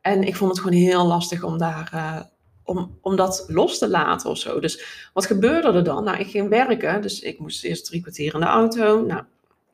En 0.00 0.22
ik 0.22 0.36
vond 0.36 0.50
het 0.50 0.60
gewoon 0.60 0.76
heel 0.76 1.06
lastig 1.06 1.42
om 1.42 1.58
daar, 1.58 1.90
uh, 1.94 2.20
om, 2.64 2.98
om 3.00 3.16
dat 3.16 3.44
los 3.48 3.78
te 3.78 3.88
laten 3.88 4.30
of 4.30 4.38
zo. 4.38 4.60
Dus 4.60 5.08
wat 5.12 5.26
gebeurde 5.26 5.72
er 5.72 5.84
dan? 5.84 6.04
Nou, 6.04 6.18
ik 6.18 6.26
ging 6.26 6.48
werken, 6.48 7.02
dus 7.02 7.20
ik 7.20 7.38
moest 7.38 7.64
eerst 7.64 7.84
drie 7.84 8.00
kwartier 8.00 8.34
in 8.34 8.40
de 8.40 8.46
auto. 8.46 9.04
Nou, 9.04 9.22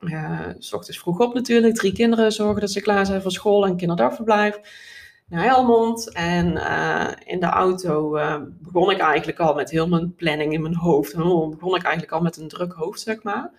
uh, 0.01 0.41
s 0.59 0.73
ochtends 0.73 0.99
vroeg 0.99 1.21
op 1.21 1.35
natuurlijk, 1.35 1.75
drie 1.75 1.93
kinderen 1.93 2.33
zorgen 2.33 2.61
dat 2.61 2.71
ze 2.71 2.81
klaar 2.81 3.07
zijn 3.07 3.23
voor 3.23 3.33
school 3.33 3.67
en 3.67 3.77
kinderdagverblijf. 3.77 4.61
Naar 5.27 5.45
Helmond 5.45 6.13
en 6.13 6.47
in 7.25 7.41
de 7.41 7.47
auto 7.47 8.11
begon 8.63 8.91
ik 8.91 8.99
eigenlijk 8.99 9.39
al 9.39 9.55
met 9.55 9.71
heel 9.71 9.89
mijn 9.89 10.15
planning 10.15 10.53
in 10.53 10.63
mijn 10.63 10.75
hoofd. 10.75 11.13
En 11.13 11.23
begon 11.51 11.77
ik 11.77 11.83
eigenlijk 11.83 12.13
al 12.13 12.21
met 12.21 12.37
een 12.37 12.49
druk 12.49 12.73
hoofd, 12.73 13.01
zeg 13.01 13.23
maar. 13.23 13.51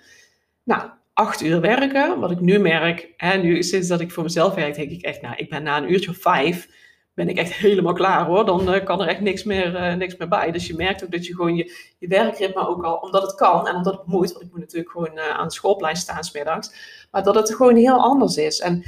Nou, 0.64 0.90
acht 1.20 1.42
uur 1.42 1.62
werken. 1.62 2.20
Wat 2.20 2.32
ik 2.32 2.40
nu 2.40 2.60
merk, 2.60 3.14
hè, 3.18 3.38
nu 3.38 3.64
sinds 3.64 3.88
dat 3.88 4.00
ik 4.00 4.12
voor 4.12 4.24
mezelf 4.24 4.54
werk, 4.54 4.76
denk 4.76 4.92
ik 4.92 5.02
echt, 5.02 5.22
nou, 5.22 5.36
ik 5.36 5.50
ben 5.50 5.64
na 5.64 5.78
een 5.78 5.92
uurtje 5.92 6.10
of 6.10 6.18
vijf, 6.18 6.70
ben 7.14 7.30
ik 7.30 7.38
echt 7.38 7.54
helemaal 7.66 7.94
klaar 7.94 8.26
hoor. 8.26 8.46
Dan 8.46 8.74
uh, 8.74 8.84
kan 8.84 9.02
er 9.02 9.08
echt 9.08 9.22
niks 9.22 9.44
meer, 9.44 9.74
uh, 9.76 9.94
niks 9.94 10.18
meer 10.18 10.28
bij. 10.28 10.52
Dus 10.52 10.68
je 10.68 10.76
merkt 10.76 11.04
ook 11.04 11.12
dat 11.12 11.26
je 11.26 11.36
gewoon 11.36 11.56
je, 11.56 11.96
je 11.98 12.08
werkritme 12.08 12.68
ook 12.68 12.84
al, 12.84 12.96
omdat 12.96 13.22
het 13.22 13.36
kan 13.36 13.68
en 13.68 13.76
omdat 13.76 13.94
het 13.94 14.06
moet, 14.06 14.32
want 14.32 14.46
ik 14.46 14.52
moet 14.52 14.60
natuurlijk 14.60 14.92
gewoon 14.92 15.12
uh, 15.18 15.30
aan 15.30 15.44
het 15.44 15.54
schoolplein 15.54 15.96
staan 15.96 16.24
smiddags, 16.24 16.72
maar 17.12 17.24
dat 17.24 17.36
het 17.36 17.56
gewoon 17.56 17.76
heel 17.76 18.02
anders 18.02 18.38
is. 18.38 18.60
En 18.60 18.84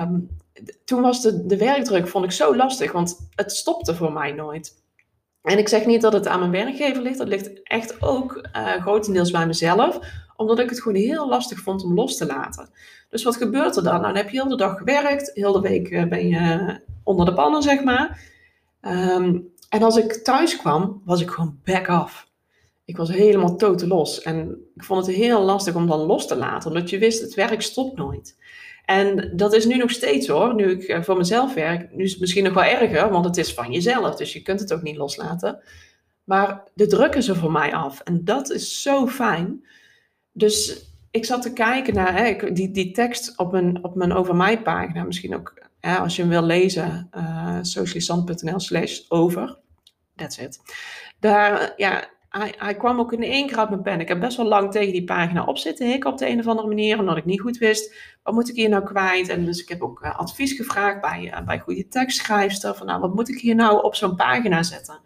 um, 0.00 0.28
toen 0.84 1.02
was 1.02 1.22
de, 1.22 1.46
de 1.46 1.56
werkdruk, 1.56 2.08
vond 2.08 2.24
ik 2.24 2.32
zo 2.32 2.56
lastig, 2.56 2.92
want 2.92 3.28
het 3.34 3.52
stopte 3.52 3.94
voor 3.94 4.12
mij 4.12 4.32
nooit. 4.32 4.82
En 5.42 5.58
ik 5.58 5.68
zeg 5.68 5.86
niet 5.86 6.02
dat 6.02 6.12
het 6.12 6.26
aan 6.26 6.38
mijn 6.38 6.64
werkgever 6.64 7.02
ligt, 7.02 7.18
dat 7.18 7.28
ligt 7.28 7.62
echt 7.62 8.02
ook 8.02 8.48
grotendeels 8.80 9.30
bij 9.30 9.46
mezelf 9.46 9.98
omdat 10.36 10.58
ik 10.58 10.70
het 10.70 10.82
gewoon 10.82 11.02
heel 11.02 11.28
lastig 11.28 11.60
vond 11.60 11.84
om 11.84 11.94
los 11.94 12.16
te 12.16 12.26
laten. 12.26 12.68
Dus 13.10 13.22
wat 13.22 13.36
gebeurt 13.36 13.76
er 13.76 13.82
dan? 13.82 13.92
Nou, 13.92 14.06
dan 14.06 14.16
heb 14.16 14.30
je 14.30 14.40
heel 14.40 14.48
de 14.48 14.56
dag 14.56 14.78
gewerkt. 14.78 15.30
Heel 15.34 15.52
de 15.52 15.60
week 15.60 15.90
eh, 15.90 16.04
ben 16.04 16.28
je 16.28 16.76
onder 17.02 17.26
de 17.26 17.34
pannen, 17.34 17.62
zeg 17.62 17.84
maar. 17.84 18.32
Um, 18.80 19.52
en 19.68 19.82
als 19.82 19.96
ik 19.96 20.12
thuis 20.12 20.56
kwam, 20.56 21.02
was 21.04 21.20
ik 21.20 21.30
gewoon 21.30 21.58
back 21.64 21.88
off. 21.88 22.28
Ik 22.84 22.96
was 22.96 23.08
helemaal 23.08 23.56
totaal 23.56 23.88
los. 23.88 24.22
En 24.22 24.58
ik 24.74 24.84
vond 24.84 25.06
het 25.06 25.16
heel 25.16 25.42
lastig 25.42 25.74
om 25.74 25.86
dan 25.86 25.98
los 25.98 26.26
te 26.26 26.36
laten. 26.36 26.70
Omdat 26.70 26.90
je 26.90 26.98
wist, 26.98 27.20
het 27.20 27.34
werk 27.34 27.62
stopt 27.62 27.96
nooit. 27.96 28.36
En 28.84 29.32
dat 29.36 29.54
is 29.54 29.66
nu 29.66 29.76
nog 29.76 29.90
steeds 29.90 30.28
hoor. 30.28 30.54
Nu 30.54 30.70
ik 30.70 30.82
eh, 30.82 31.02
voor 31.02 31.16
mezelf 31.16 31.54
werk, 31.54 31.94
nu 31.94 32.04
is 32.04 32.10
het 32.10 32.20
misschien 32.20 32.44
nog 32.44 32.54
wel 32.54 32.64
erger. 32.64 33.10
Want 33.10 33.24
het 33.24 33.36
is 33.36 33.54
van 33.54 33.72
jezelf. 33.72 34.14
Dus 34.14 34.32
je 34.32 34.42
kunt 34.42 34.60
het 34.60 34.72
ook 34.72 34.82
niet 34.82 34.96
loslaten. 34.96 35.62
Maar 36.24 36.62
de 36.74 36.86
druk 36.86 37.14
is 37.14 37.28
er 37.28 37.36
voor 37.36 37.52
mij 37.52 37.74
af. 37.74 38.00
En 38.00 38.24
dat 38.24 38.50
is 38.50 38.82
zo 38.82 39.06
fijn. 39.06 39.64
Dus 40.36 40.86
ik 41.10 41.24
zat 41.24 41.42
te 41.42 41.52
kijken 41.52 41.94
naar 41.94 42.16
hè, 42.16 42.52
die, 42.52 42.70
die 42.70 42.90
tekst 42.90 43.38
op 43.38 43.52
mijn, 43.52 43.84
op 43.84 43.94
mijn 43.94 44.12
Over 44.12 44.36
Mij 44.36 44.62
pagina. 44.62 45.04
Misschien 45.04 45.34
ook 45.34 45.54
hè, 45.80 45.96
als 45.96 46.16
je 46.16 46.22
hem 46.22 46.30
wil 46.30 46.42
lezen, 46.42 47.08
uh, 47.16 47.58
slash 48.56 49.00
over. 49.08 49.58
That's 50.16 50.38
it. 50.38 50.60
Daar, 51.20 51.72
ja, 51.76 52.04
hij, 52.40 52.74
kwam 52.74 52.98
ook 52.98 53.12
in 53.12 53.22
één 53.22 53.46
keer 53.46 53.58
uit 53.58 53.68
mijn 53.68 53.82
pen. 53.82 54.00
Ik 54.00 54.08
heb 54.08 54.20
best 54.20 54.36
wel 54.36 54.46
lang 54.46 54.70
tegen 54.70 54.92
die 54.92 55.04
pagina 55.04 55.44
op 55.44 55.58
zitten 55.58 55.86
hikken 55.86 56.10
op 56.10 56.18
de 56.18 56.28
een 56.28 56.38
of 56.38 56.46
andere 56.46 56.68
manier. 56.68 56.98
Omdat 56.98 57.16
ik 57.16 57.24
niet 57.24 57.40
goed 57.40 57.58
wist, 57.58 57.94
wat 58.22 58.34
moet 58.34 58.48
ik 58.48 58.54
hier 58.54 58.68
nou 58.68 58.84
kwijt? 58.84 59.28
En 59.28 59.44
dus 59.44 59.62
ik 59.62 59.68
heb 59.68 59.82
ook 59.82 60.00
uh, 60.04 60.18
advies 60.18 60.52
gevraagd 60.52 61.00
bij, 61.00 61.32
uh, 61.34 61.46
bij 61.46 61.58
goede 61.58 61.88
tekstschrijfster. 61.88 62.74
Van 62.74 62.86
nou, 62.86 63.00
wat 63.00 63.14
moet 63.14 63.28
ik 63.28 63.40
hier 63.40 63.54
nou 63.54 63.82
op 63.82 63.94
zo'n 63.94 64.16
pagina 64.16 64.62
zetten? 64.62 65.00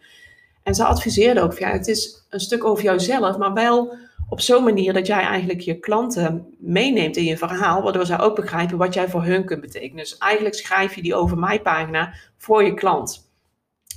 En 0.63 0.75
ze 0.75 0.85
adviseerde 0.85 1.41
ook, 1.41 1.59
ja, 1.59 1.71
het 1.71 1.89
is 1.89 2.27
een 2.31 2.41
stuk 2.41 2.65
over 2.65 2.85
jouzelf, 2.85 3.39
maar 3.39 3.53
wel 3.53 3.97
op 4.29 4.41
zo'n 4.41 4.65
manier 4.65 4.93
dat 4.93 5.07
jij 5.07 5.21
eigenlijk 5.21 5.61
je 5.61 5.79
klanten 5.79 6.55
meeneemt 6.59 7.17
in 7.17 7.25
je 7.25 7.37
verhaal, 7.37 7.83
waardoor 7.83 8.07
zij 8.07 8.21
ook 8.21 8.37
begrijpen 8.37 8.79
wat 8.79 8.95
jij 8.95 9.09
voor 9.09 9.25
hun 9.25 9.45
kunt 9.45 9.61
betekenen. 9.61 9.97
Dus 9.97 10.19
eigenlijk 10.19 10.55
schrijf 10.55 10.95
je 10.95 11.03
die 11.03 11.15
over 11.15 11.39
mij 11.39 11.63
pagina 11.63 12.15
voor 12.37 12.65
je 12.65 12.75
klant. 12.75 13.31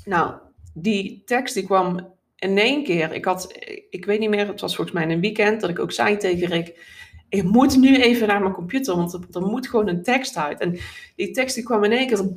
Nou, 0.05 0.33
die 0.73 1.21
tekst 1.25 1.53
die 1.53 1.65
kwam 1.65 2.13
in 2.35 2.57
één 2.57 2.83
keer. 2.83 3.13
Ik 3.13 3.25
had, 3.25 3.55
ik 3.89 4.05
weet 4.05 4.19
niet 4.19 4.29
meer, 4.29 4.47
het 4.47 4.61
was 4.61 4.75
volgens 4.75 4.97
mij 4.97 5.09
een 5.09 5.21
weekend 5.21 5.61
dat 5.61 5.69
ik 5.69 5.79
ook 5.79 5.91
zei 5.91 6.17
tegen 6.17 6.47
Rick, 6.47 6.99
ik 7.29 7.43
moet 7.43 7.77
nu 7.77 7.97
even 7.97 8.27
naar 8.27 8.41
mijn 8.41 8.53
computer, 8.53 8.95
want 8.95 9.13
er, 9.13 9.41
moet 9.41 9.67
gewoon 9.67 9.87
een 9.87 10.03
tekst 10.03 10.37
uit. 10.37 10.59
En 10.59 10.79
die 11.15 11.31
tekst 11.31 11.55
die 11.55 11.63
kwam 11.63 11.83
in 11.83 11.91
één 11.91 12.07
keer, 12.07 12.31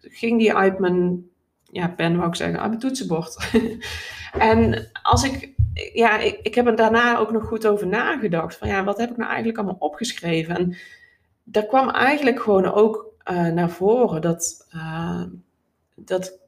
ging 0.00 0.38
die 0.38 0.54
uit 0.54 0.78
mijn 0.78 1.28
ja, 1.70 1.88
pen, 1.88 2.16
wou 2.16 2.28
ik 2.28 2.34
zeggen, 2.34 2.60
uit 2.60 2.68
mijn 2.68 2.80
toetsenbord. 2.80 3.50
en 4.38 4.90
als 5.02 5.24
ik 5.24 5.55
ja, 5.92 6.18
ik, 6.18 6.38
ik 6.42 6.54
heb 6.54 6.66
er 6.66 6.76
daarna 6.76 7.18
ook 7.18 7.32
nog 7.32 7.44
goed 7.44 7.66
over 7.66 7.86
nagedacht. 7.86 8.56
Van 8.56 8.68
ja, 8.68 8.84
wat 8.84 8.98
heb 8.98 9.10
ik 9.10 9.16
nou 9.16 9.28
eigenlijk 9.28 9.58
allemaal 9.58 9.76
opgeschreven? 9.78 10.56
En 10.56 10.76
daar 11.44 11.66
kwam 11.66 11.90
eigenlijk 11.90 12.40
gewoon 12.40 12.72
ook 12.72 13.14
uh, 13.30 13.48
naar 13.48 13.70
voren 13.70 14.20
dat, 14.20 14.68
uh, 14.74 15.22
dat, 15.94 16.38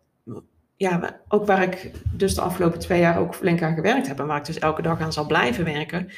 ja, 0.77 1.21
ook 1.29 1.47
waar 1.47 1.63
ik 1.63 1.91
dus 2.13 2.35
de 2.35 2.41
afgelopen 2.41 2.79
twee 2.79 3.01
jaar 3.01 3.19
ook 3.19 3.35
flink 3.35 3.63
aan 3.63 3.75
gewerkt 3.75 4.09
heb 4.09 4.19
en 4.19 4.27
waar 4.27 4.39
ik 4.39 4.45
dus 4.45 4.59
elke 4.59 4.83
dag 4.83 5.01
aan 5.01 5.13
zal 5.13 5.27
blijven 5.27 5.65
werken. 5.65 6.11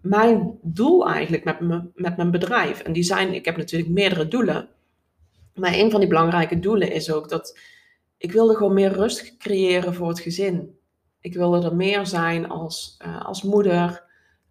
Mijn 0.00 0.58
doel 0.62 1.10
eigenlijk 1.10 1.44
met, 1.44 1.60
me, 1.60 1.82
met 1.94 2.16
mijn 2.16 2.30
bedrijf, 2.30 2.80
en 2.80 2.92
die 2.92 3.02
zijn, 3.02 3.34
ik 3.34 3.44
heb 3.44 3.56
natuurlijk 3.56 3.90
meerdere 3.90 4.28
doelen, 4.28 4.68
maar 5.54 5.74
een 5.74 5.90
van 5.90 6.00
die 6.00 6.08
belangrijke 6.08 6.58
doelen 6.58 6.92
is 6.92 7.12
ook 7.12 7.28
dat 7.28 7.58
ik 8.16 8.32
wilde 8.32 8.54
gewoon 8.54 8.74
meer 8.74 8.92
rust 8.92 9.36
creëren 9.36 9.94
voor 9.94 10.08
het 10.08 10.20
gezin. 10.20 10.78
Ik 11.20 11.34
wilde 11.34 11.66
er 11.66 11.76
meer 11.76 12.06
zijn 12.06 12.48
als, 12.48 12.96
uh, 13.06 13.24
als 13.24 13.42
moeder. 13.42 14.08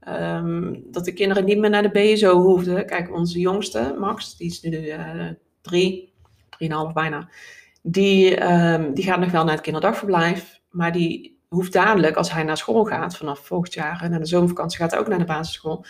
Um, 0.08 0.84
dat 0.92 1.06
de 1.06 1.14
kinderen 1.14 1.46
niet 1.46 1.58
meer 1.58 1.70
naar 1.70 1.92
de 1.92 2.14
BSO 2.14 2.42
hoefden. 2.42 2.86
Kijk, 2.86 3.14
onze 3.14 3.40
jongste, 3.40 3.96
Max, 4.00 4.38
die 4.38 4.48
is 4.48 4.62
nu 4.62 4.86
uh, 4.86 5.28
drie, 5.62 6.14
drieënhalf 6.50 6.94
bijna. 6.94 7.30
die, 7.82 8.36
ehm, 8.36 8.94
die 8.94 9.04
gaat 9.04 9.20
nog 9.20 9.32
wel 9.32 9.44
naar 9.44 9.54
het 9.54 9.64
kinderdagverblijf, 9.64 10.62
maar 10.70 10.92
die 10.92 11.42
hoeft 11.48 11.74
dadelijk, 11.74 12.16
als 12.16 12.32
hij 12.32 12.44
naar 12.44 12.58
school 12.58 12.84
gaat, 12.84 13.18
vanaf 13.18 13.40
volgend 13.40 13.74
jaar 13.74 14.02
en 14.04 14.10
naar 14.10 14.20
de 14.20 14.26
zomervakantie 14.26 14.80
gaat 14.80 14.92
hij 14.92 15.00
ook 15.00 15.08
naar 15.08 15.20
de 15.20 15.26
basisschool, 15.26 15.86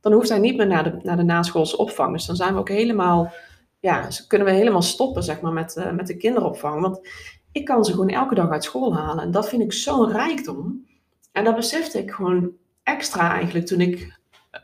dan 0.00 0.12
hoeft 0.12 0.28
hij 0.28 0.38
niet 0.38 0.56
meer 0.56 0.66
naar 0.66 0.84
de, 0.84 0.98
naar 1.02 1.16
de 1.16 1.22
naschoolse 1.22 1.76
opvang. 1.76 2.12
Dus 2.12 2.26
dan 2.26 2.36
zijn 2.36 2.52
we 2.52 2.60
ook 2.60 2.68
helemaal, 2.68 3.32
ja, 3.80 4.08
kunnen 4.26 4.46
we 4.46 4.52
helemaal 4.52 4.82
stoppen, 4.82 5.22
zeg 5.22 5.40
maar, 5.40 5.52
met, 5.52 5.90
met 5.92 6.06
de 6.06 6.16
kinderopvang. 6.16 6.80
Want 6.80 7.08
ik 7.54 7.64
kan 7.64 7.84
ze 7.84 7.90
gewoon 7.90 8.08
elke 8.08 8.34
dag 8.34 8.50
uit 8.50 8.64
school 8.64 8.96
halen. 8.96 9.24
En 9.24 9.30
dat 9.30 9.48
vind 9.48 9.62
ik 9.62 9.72
zo'n 9.72 10.12
rijkdom. 10.12 10.86
En 11.32 11.44
dat 11.44 11.56
besefte 11.56 11.98
ik 11.98 12.10
gewoon 12.10 12.52
extra 12.82 13.32
eigenlijk 13.32 13.66
toen 13.66 13.80
ik, 13.80 14.18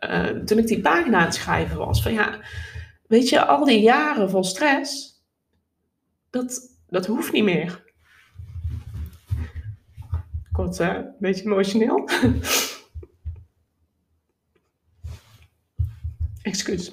uh, 0.04 0.26
toen 0.26 0.58
ik 0.58 0.66
die 0.66 0.80
pagina 0.80 1.18
aan 1.18 1.24
het 1.24 1.34
schrijven 1.34 1.78
was. 1.78 2.02
Van 2.02 2.12
ja, 2.12 2.40
weet 3.06 3.28
je, 3.28 3.46
al 3.46 3.64
die 3.64 3.80
jaren 3.80 4.30
vol 4.30 4.44
stress, 4.44 5.20
dat, 6.30 6.78
dat 6.88 7.06
hoeft 7.06 7.32
niet 7.32 7.44
meer. 7.44 7.84
Kort, 10.52 10.78
hè? 10.78 10.96
Een 10.96 11.14
beetje 11.18 11.44
emotioneel. 11.44 12.08
Excuus. 16.42 16.90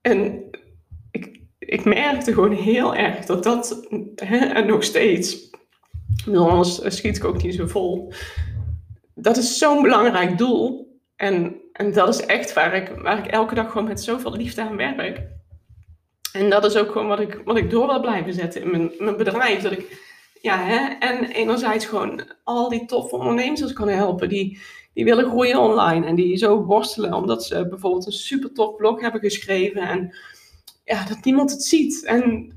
En 0.00 0.51
ik, 1.72 1.84
merkte 1.84 2.32
gewoon 2.32 2.52
heel 2.52 2.94
erg 2.94 3.24
dat 3.24 3.44
dat, 3.44 3.86
hè, 4.14 4.36
en 4.36 4.66
nog 4.66 4.84
steeds, 4.84 5.50
anders 6.34 6.80
schiet 6.96 7.16
ik 7.16 7.24
ook 7.24 7.42
niet 7.42 7.54
zo 7.54 7.66
vol, 7.66 8.12
dat 9.14 9.36
is 9.36 9.58
zo'n 9.58 9.82
belangrijk 9.82 10.38
doel. 10.38 10.90
En, 11.16 11.56
en 11.72 11.92
dat 11.92 12.08
is 12.08 12.26
echt 12.26 12.52
waar 12.52 12.74
ik, 12.74 12.92
waar 13.02 13.18
ik 13.18 13.26
elke 13.26 13.54
dag 13.54 13.70
gewoon 13.72 13.88
met 13.88 14.02
zoveel 14.02 14.32
liefde 14.32 14.62
aan 14.62 14.76
werk. 14.76 15.20
En 16.32 16.50
dat 16.50 16.64
is 16.64 16.76
ook 16.76 16.92
gewoon 16.92 17.06
wat 17.06 17.20
ik, 17.20 17.40
wat 17.44 17.56
ik 17.56 17.70
door 17.70 17.86
wil 17.86 18.00
blijven 18.00 18.32
zetten 18.32 18.62
in 18.62 18.70
mijn, 18.70 18.90
mijn 18.98 19.16
bedrijf. 19.16 19.62
Dat 19.62 19.72
ik, 19.72 20.00
ja, 20.40 20.64
hè, 20.64 20.94
en 20.98 21.24
enerzijds 21.24 21.86
gewoon 21.86 22.22
al 22.44 22.68
die 22.68 22.84
toffe 22.84 23.16
ondernemers 23.16 23.72
kan 23.72 23.88
helpen 23.88 24.28
die, 24.28 24.60
die 24.94 25.04
willen 25.04 25.28
groeien 25.30 25.58
online 25.58 26.06
en 26.06 26.14
die 26.14 26.36
zo 26.36 26.64
worstelen 26.64 27.14
omdat 27.14 27.44
ze 27.44 27.68
bijvoorbeeld 27.68 28.06
een 28.06 28.12
super 28.12 28.52
tof 28.52 28.76
blog 28.76 29.00
hebben 29.00 29.20
geschreven 29.20 29.82
en 29.82 30.14
ja, 30.84 31.04
dat 31.04 31.24
niemand 31.24 31.50
het 31.50 31.62
ziet. 31.62 32.04
En 32.04 32.52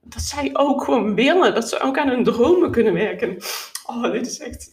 dat 0.00 0.22
zij 0.22 0.50
ook 0.52 0.84
gewoon 0.84 1.14
willen, 1.14 1.54
dat 1.54 1.68
ze 1.68 1.80
ook 1.80 1.98
aan 1.98 2.08
hun 2.08 2.24
dromen 2.24 2.70
kunnen 2.70 2.92
werken. 2.92 3.36
Oh, 3.86 4.12
dit 4.12 4.26
is 4.26 4.38
echt. 4.38 4.72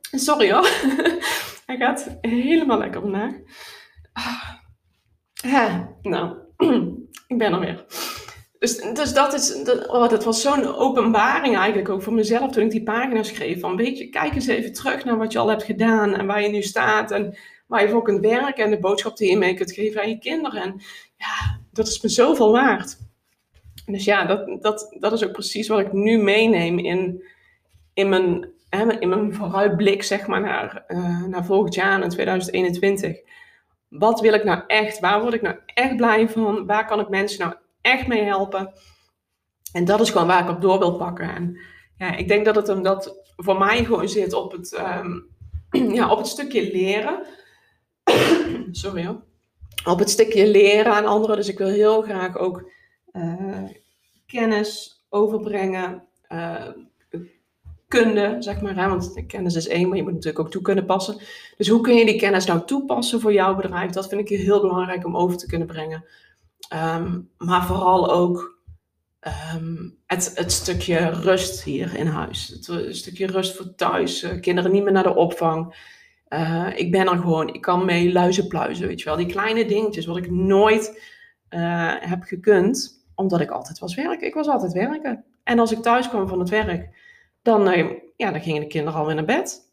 Sorry 0.00 0.52
hoor. 0.52 0.68
Hij 1.66 1.76
gaat 1.76 2.16
helemaal 2.20 2.78
lekker 2.78 3.00
vandaag. 3.00 3.34
Ah. 4.12 4.52
Ja, 5.32 5.88
nou, 6.02 6.36
ik 7.26 7.38
ben 7.38 7.52
er 7.52 7.60
weer. 7.60 7.84
Dus, 8.58 8.76
dus 8.76 9.14
dat, 9.14 9.32
is, 9.32 9.62
dat, 9.64 9.88
oh, 9.88 10.08
dat 10.08 10.24
was 10.24 10.42
zo'n 10.42 10.74
openbaring 10.74 11.56
eigenlijk 11.56 11.88
ook 11.88 12.02
voor 12.02 12.12
mezelf 12.12 12.52
toen 12.52 12.64
ik 12.64 12.70
die 12.70 12.82
pagina 12.82 13.22
schreef. 13.22 13.60
Van 13.60 13.76
weet 13.76 13.98
je, 13.98 14.08
kijk 14.08 14.34
eens 14.34 14.46
even 14.46 14.72
terug 14.72 15.04
naar 15.04 15.16
wat 15.16 15.32
je 15.32 15.38
al 15.38 15.48
hebt 15.48 15.62
gedaan 15.62 16.14
en 16.14 16.26
waar 16.26 16.42
je 16.42 16.48
nu 16.48 16.62
staat 16.62 17.10
en 17.10 17.36
waar 17.74 17.82
je 17.82 17.88
voor 17.88 18.02
kunt 18.02 18.20
werken 18.20 18.64
en 18.64 18.70
de 18.70 18.78
boodschap 18.78 19.16
die 19.16 19.30
je 19.30 19.36
mee 19.36 19.54
kunt 19.54 19.72
geven 19.72 20.00
aan 20.00 20.08
je 20.08 20.18
kinderen. 20.18 20.62
En 20.62 20.80
ja, 21.16 21.58
dat 21.72 21.86
is 21.86 22.00
me 22.00 22.08
zoveel 22.08 22.52
waard. 22.52 22.98
Dus 23.86 24.04
ja, 24.04 24.24
dat, 24.24 24.62
dat, 24.62 24.96
dat 24.98 25.12
is 25.12 25.24
ook 25.24 25.32
precies 25.32 25.68
wat 25.68 25.80
ik 25.80 25.92
nu 25.92 26.18
meeneem 26.18 26.78
in, 26.78 27.24
in, 27.94 28.08
mijn, 28.08 28.52
in 29.00 29.08
mijn 29.08 29.34
vooruitblik 29.34 30.02
zeg 30.02 30.26
maar, 30.26 30.40
naar, 30.40 30.84
uh, 30.88 31.24
naar 31.24 31.44
volgend 31.44 31.74
jaar, 31.74 32.02
in 32.02 32.08
2021. 32.08 33.16
Wat 33.88 34.20
wil 34.20 34.32
ik 34.32 34.44
nou 34.44 34.62
echt? 34.66 35.00
Waar 35.00 35.20
word 35.20 35.34
ik 35.34 35.42
nou 35.42 35.56
echt 35.66 35.96
blij 35.96 36.28
van? 36.28 36.66
Waar 36.66 36.86
kan 36.86 37.00
ik 37.00 37.08
mensen 37.08 37.40
nou 37.40 37.54
echt 37.80 38.06
mee 38.06 38.22
helpen? 38.22 38.72
En 39.72 39.84
dat 39.84 40.00
is 40.00 40.10
gewoon 40.10 40.26
waar 40.26 40.42
ik 40.42 40.50
op 40.50 40.60
door 40.60 40.78
wil 40.78 40.96
pakken. 40.96 41.34
En 41.34 41.58
ja, 41.96 42.16
ik 42.16 42.28
denk 42.28 42.44
dat 42.44 42.56
het 42.56 42.68
omdat 42.68 43.32
voor 43.36 43.58
mij 43.58 43.84
gewoon 43.84 44.08
zit 44.08 44.32
op 44.32 44.52
het, 44.52 44.82
um, 45.00 45.26
ja, 45.96 46.10
op 46.10 46.18
het 46.18 46.26
stukje 46.26 46.72
leren. 46.72 47.26
Sorry 48.76 49.06
hoor. 49.06 49.22
Op 49.84 49.98
het 49.98 50.10
stukje 50.10 50.48
leren 50.48 50.94
aan 50.94 51.06
anderen. 51.06 51.36
Dus 51.36 51.48
ik 51.48 51.58
wil 51.58 51.68
heel 51.68 52.02
graag 52.02 52.36
ook 52.36 52.70
uh, 53.12 53.62
kennis 54.26 55.04
overbrengen. 55.08 56.02
Uh, 56.28 56.68
kunde, 57.88 58.36
zeg 58.38 58.60
maar. 58.60 58.88
Want 58.88 59.26
kennis 59.26 59.54
is 59.54 59.68
één, 59.68 59.88
maar 59.88 59.96
je 59.96 60.02
moet 60.02 60.12
natuurlijk 60.12 60.44
ook 60.44 60.50
toe 60.50 60.62
kunnen 60.62 60.86
passen. 60.86 61.18
Dus 61.56 61.68
hoe 61.68 61.80
kun 61.80 61.94
je 61.94 62.04
die 62.04 62.18
kennis 62.18 62.44
nou 62.44 62.64
toepassen 62.66 63.20
voor 63.20 63.32
jouw 63.32 63.54
bedrijf? 63.54 63.90
Dat 63.90 64.08
vind 64.08 64.30
ik 64.30 64.38
heel 64.38 64.60
belangrijk 64.60 65.06
om 65.06 65.16
over 65.16 65.36
te 65.36 65.46
kunnen 65.46 65.66
brengen. 65.66 66.04
Um, 66.74 67.30
maar 67.38 67.66
vooral 67.66 68.12
ook 68.12 68.60
um, 69.54 69.96
het, 70.06 70.32
het, 70.34 70.52
stukje 70.52 71.10
rust 71.10 71.62
hier 71.62 71.94
in 71.96 72.06
huis. 72.06 72.48
Het, 72.48 72.96
stukje 72.96 73.26
rust 73.26 73.56
voor 73.56 73.74
thuis. 73.74 74.26
Kinderen 74.40 74.72
niet 74.72 74.82
meer 74.82 74.92
naar 74.92 75.02
de 75.02 75.14
opvang. 75.14 75.74
Uh, 76.34 76.68
ik 76.74 76.90
ben 76.90 77.06
er 77.06 77.18
gewoon. 77.18 77.54
Ik 77.54 77.60
kan 77.60 77.84
mee 77.84 78.12
luizen 78.12 78.46
pluizen, 78.46 78.86
weet 78.86 78.98
je 78.98 79.04
wel. 79.04 79.16
Die 79.16 79.26
kleine 79.26 79.64
dingetjes 79.64 80.06
wat 80.06 80.16
ik 80.16 80.30
nooit 80.30 81.02
uh, 81.50 81.94
heb 81.98 82.22
gekund. 82.22 83.04
Omdat 83.14 83.40
ik 83.40 83.50
altijd 83.50 83.78
was 83.78 83.94
werken. 83.94 84.26
Ik 84.26 84.34
was 84.34 84.48
altijd 84.48 84.72
werken. 84.72 85.24
En 85.44 85.58
als 85.58 85.72
ik 85.72 85.78
thuis 85.78 86.08
kwam 86.08 86.28
van 86.28 86.38
het 86.38 86.48
werk 86.48 86.96
dan, 87.42 87.68
uh, 87.68 87.90
ja, 88.16 88.30
dan 88.30 88.40
gingen 88.40 88.60
de 88.60 88.66
kinderen 88.66 88.98
alweer 88.98 89.14
naar 89.14 89.24
bed. 89.24 89.72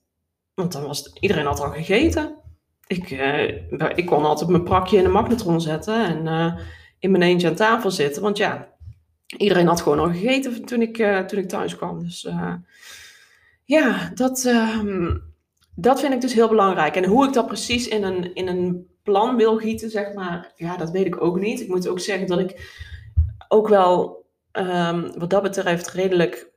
Want 0.54 0.72
dan 0.72 0.84
was 0.84 1.14
iedereen 1.20 1.46
had 1.46 1.60
al 1.60 1.70
gegeten. 1.70 2.36
Ik, 2.88 3.10
ik 3.96 4.06
kon 4.06 4.26
altijd 4.26 4.50
mijn 4.50 4.64
prakje 4.64 4.98
in 4.98 5.04
de 5.04 5.10
magnetron 5.10 5.62
zetten 5.62 6.06
en 6.06 6.58
in 7.00 7.12
mijn 7.12 7.24
eentje 7.24 7.48
aan 7.48 7.56
tafel 7.56 7.92
zitten. 7.92 8.22
Want 8.22 8.38
ja, 8.38 8.74
iedereen 9.38 9.68
had 9.68 9.82
gewoon 9.82 10.00
al 10.00 10.10
gegeten 10.10 10.66
toen 10.66 10.82
ik, 10.82 10.96
toen 11.28 11.40
ik 11.40 11.50
thuis 11.50 11.76
kwam. 11.76 12.00
Dus 12.00 12.28
ja, 13.64 14.12
dat, 14.14 14.46
ehm, 14.46 15.18
dat 15.76 16.00
vind 16.00 16.14
ik 16.14 16.22
dus 16.22 16.34
heel 16.34 16.48
belangrijk. 16.48 16.96
En 16.96 17.06
hoe 17.06 17.28
ik 17.28 17.34
dat 17.34 17.48
precies 17.48 17.88
in 17.88 18.04
een, 18.04 18.34
in 18.34 18.48
een 18.48 18.88
plan 19.04 19.36
wil 19.36 19.58
gieten, 19.58 19.90
zeg 19.90 20.14
maar, 20.14 20.52
ja, 20.56 20.78
dat 20.78 20.92
weet 20.92 21.06
ik 21.06 21.22
ook 21.22 21.40
niet. 21.40 21.62
Ik 21.62 21.68
moet 21.68 21.88
ook 21.88 22.00
zeggen 22.00 22.28
dat 22.28 22.40
ik 22.40 22.80
ook 23.48 23.68
wel 23.68 24.26
um, 24.52 25.20
wat 25.20 25.30
dat 25.30 25.42
betreft 25.42 25.92
redelijk 25.92 26.52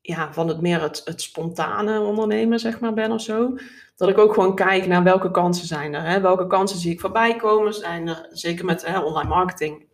ja, 0.00 0.32
van 0.32 0.48
het 0.48 0.60
meer 0.60 0.82
het, 0.82 1.02
het 1.04 1.22
spontane 1.22 2.00
ondernemen, 2.00 2.58
zeg 2.58 2.80
maar, 2.80 2.94
ben 2.94 3.12
of 3.12 3.20
zo. 3.20 3.56
Dat 3.96 4.08
ik 4.08 4.18
ook 4.18 4.34
gewoon 4.34 4.54
kijk 4.54 4.86
naar 4.86 5.02
welke 5.02 5.30
kansen 5.30 5.66
zijn 5.66 5.94
er. 5.94 6.02
Hè? 6.02 6.20
Welke 6.20 6.46
kansen 6.46 6.78
zie 6.78 6.92
ik 6.92 7.00
voorbij 7.00 7.36
komen? 7.36 7.74
Zijn 7.74 8.08
er, 8.08 8.26
zeker 8.30 8.64
met 8.64 8.86
hè, 8.86 8.98
online 8.98 9.28
marketing, 9.28 9.86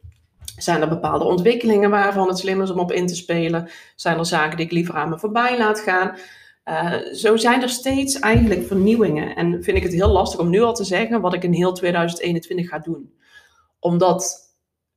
zijn 0.56 0.80
er 0.80 0.88
bepaalde 0.88 1.24
ontwikkelingen 1.24 1.90
waarvan 1.90 2.28
het 2.28 2.38
slim 2.38 2.62
is 2.62 2.70
om 2.70 2.78
op 2.78 2.92
in 2.92 3.06
te 3.06 3.14
spelen? 3.14 3.70
Zijn 3.96 4.18
er 4.18 4.26
zaken 4.26 4.56
die 4.56 4.66
ik 4.66 4.72
liever 4.72 4.94
aan 4.94 5.08
me 5.08 5.18
voorbij 5.18 5.58
laat 5.58 5.80
gaan? 5.80 6.16
Uh, 6.70 7.14
zo 7.14 7.36
zijn 7.36 7.62
er 7.62 7.68
steeds 7.68 8.18
eigenlijk 8.18 8.66
vernieuwingen. 8.66 9.36
En 9.36 9.62
vind 9.62 9.76
ik 9.76 9.82
het 9.82 9.92
heel 9.92 10.10
lastig 10.10 10.40
om 10.40 10.50
nu 10.50 10.60
al 10.60 10.74
te 10.74 10.84
zeggen 10.84 11.20
wat 11.20 11.34
ik 11.34 11.42
in 11.42 11.52
heel 11.52 11.72
2021 11.72 12.68
ga 12.68 12.78
doen. 12.78 13.14
Omdat 13.78 14.48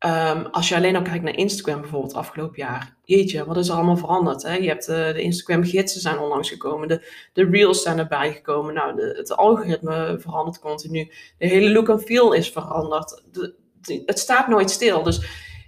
Um, 0.05 0.45
als 0.45 0.69
je 0.69 0.75
alleen 0.75 0.95
al 0.95 1.01
kijkt 1.01 1.23
naar 1.23 1.37
Instagram 1.37 1.81
bijvoorbeeld 1.81 2.13
afgelopen 2.13 2.57
jaar. 2.57 2.97
Jeetje, 3.03 3.45
wat 3.45 3.57
is 3.57 3.67
er 3.67 3.75
allemaal 3.75 3.97
veranderd? 3.97 4.43
Hè? 4.43 4.53
Je 4.53 4.67
hebt 4.67 4.89
uh, 4.89 4.95
de 4.95 5.21
Instagram 5.21 5.63
gidsen 5.63 6.01
zijn 6.01 6.19
onlangs 6.19 6.49
gekomen. 6.49 6.87
De, 6.87 7.07
de 7.33 7.49
reels 7.49 7.81
zijn 7.81 7.99
erbij 7.99 8.33
gekomen. 8.33 8.73
Nou, 8.73 9.01
het 9.01 9.35
algoritme 9.35 10.17
verandert 10.19 10.59
continu. 10.59 11.11
De 11.37 11.47
hele 11.47 11.71
look 11.71 11.89
en 11.89 11.99
feel 11.99 12.33
is 12.33 12.51
veranderd. 12.51 13.23
De, 13.31 13.55
de, 13.81 14.03
het 14.05 14.19
staat 14.19 14.47
nooit 14.47 14.71
stil. 14.71 15.03
Dus 15.03 15.21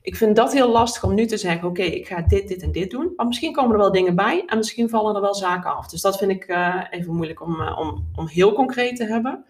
ik 0.06 0.16
vind 0.16 0.36
dat 0.36 0.54
heel 0.54 0.72
lastig 0.72 1.04
om 1.04 1.14
nu 1.14 1.26
te 1.26 1.38
zeggen: 1.38 1.68
oké, 1.68 1.82
ik 1.82 2.08
ga 2.08 2.22
dit, 2.22 2.48
dit 2.48 2.62
en 2.62 2.72
dit 2.72 2.92
doen. 2.92 3.14
Maar 3.16 3.26
misschien 3.26 3.54
komen 3.54 3.72
er 3.72 3.78
wel 3.78 3.92
dingen 3.92 4.16
bij 4.16 4.44
en 4.46 4.58
misschien 4.58 4.90
vallen 4.90 5.16
er 5.16 5.22
wel 5.22 5.36
zaken 5.36 5.76
af. 5.76 5.88
Dus 5.88 6.02
dat 6.02 6.18
vind 6.18 6.32
ik 6.32 6.48
uh, 6.48 6.84
even 6.90 7.14
moeilijk 7.14 7.42
om, 7.42 7.62
uh, 7.62 7.78
om, 7.80 8.08
om 8.16 8.28
heel 8.28 8.54
concreet 8.54 8.96
te 8.96 9.06
hebben. 9.06 9.46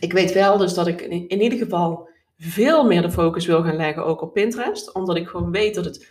Ik 0.00 0.12
weet 0.12 0.32
wel 0.32 0.58
dus 0.58 0.74
dat 0.74 0.86
ik 0.86 1.00
in, 1.00 1.28
in 1.28 1.40
ieder 1.40 1.58
geval 1.58 2.08
veel 2.38 2.84
meer 2.84 3.02
de 3.02 3.10
focus 3.10 3.46
wil 3.46 3.62
gaan 3.62 3.76
leggen 3.76 4.04
ook 4.04 4.22
op 4.22 4.32
Pinterest. 4.32 4.94
Omdat 4.94 5.16
ik 5.16 5.28
gewoon 5.28 5.50
weet 5.50 5.74
dat 5.74 5.84
het 5.84 6.08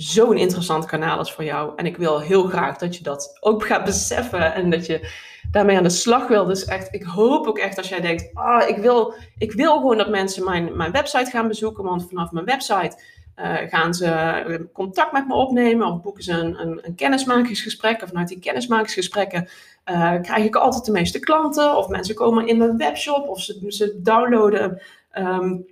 zo'n 0.00 0.36
interessant 0.36 0.84
kanaal 0.84 1.20
is 1.20 1.32
voor 1.32 1.44
jou. 1.44 1.72
En 1.76 1.86
ik 1.86 1.96
wil 1.96 2.20
heel 2.20 2.42
graag 2.42 2.76
dat 2.76 2.96
je 2.96 3.02
dat 3.02 3.38
ook 3.40 3.66
gaat 3.66 3.84
beseffen 3.84 4.54
en 4.54 4.70
dat 4.70 4.86
je 4.86 5.10
daarmee 5.50 5.76
aan 5.76 5.82
de 5.82 5.88
slag 5.88 6.28
wil. 6.28 6.44
Dus 6.44 6.64
echt, 6.64 6.94
ik 6.94 7.02
hoop 7.02 7.46
ook 7.46 7.58
echt 7.58 7.78
als 7.78 7.88
jij 7.88 8.00
denkt, 8.00 8.30
ah, 8.34 8.68
ik, 8.68 8.76
wil, 8.76 9.14
ik 9.38 9.52
wil 9.52 9.76
gewoon 9.76 9.96
dat 9.96 10.08
mensen 10.08 10.44
mijn, 10.44 10.76
mijn 10.76 10.92
website 10.92 11.30
gaan 11.30 11.48
bezoeken. 11.48 11.84
Want 11.84 12.08
vanaf 12.08 12.30
mijn 12.30 12.44
website 12.44 12.98
uh, 13.36 13.54
gaan 13.68 13.94
ze 13.94 14.68
contact 14.72 15.12
met 15.12 15.26
me 15.26 15.34
opnemen 15.34 15.86
of 15.86 16.02
boeken 16.02 16.22
ze 16.22 16.32
een, 16.32 16.60
een, 16.60 16.80
een 16.82 16.94
kennismakingsgesprek. 16.94 18.00
En 18.00 18.08
vanuit 18.08 18.28
die 18.28 18.40
kennismakingsgesprekken 18.40 19.48
uh, 19.90 20.20
krijg 20.22 20.44
ik 20.44 20.56
altijd 20.56 20.84
de 20.84 20.92
meeste 20.92 21.18
klanten. 21.18 21.76
Of 21.76 21.88
mensen 21.88 22.14
komen 22.14 22.46
in 22.46 22.58
mijn 22.58 22.76
webshop 22.76 23.28
of 23.28 23.40
ze, 23.40 23.64
ze 23.68 24.00
downloaden 24.02 24.82
um, 25.18 25.66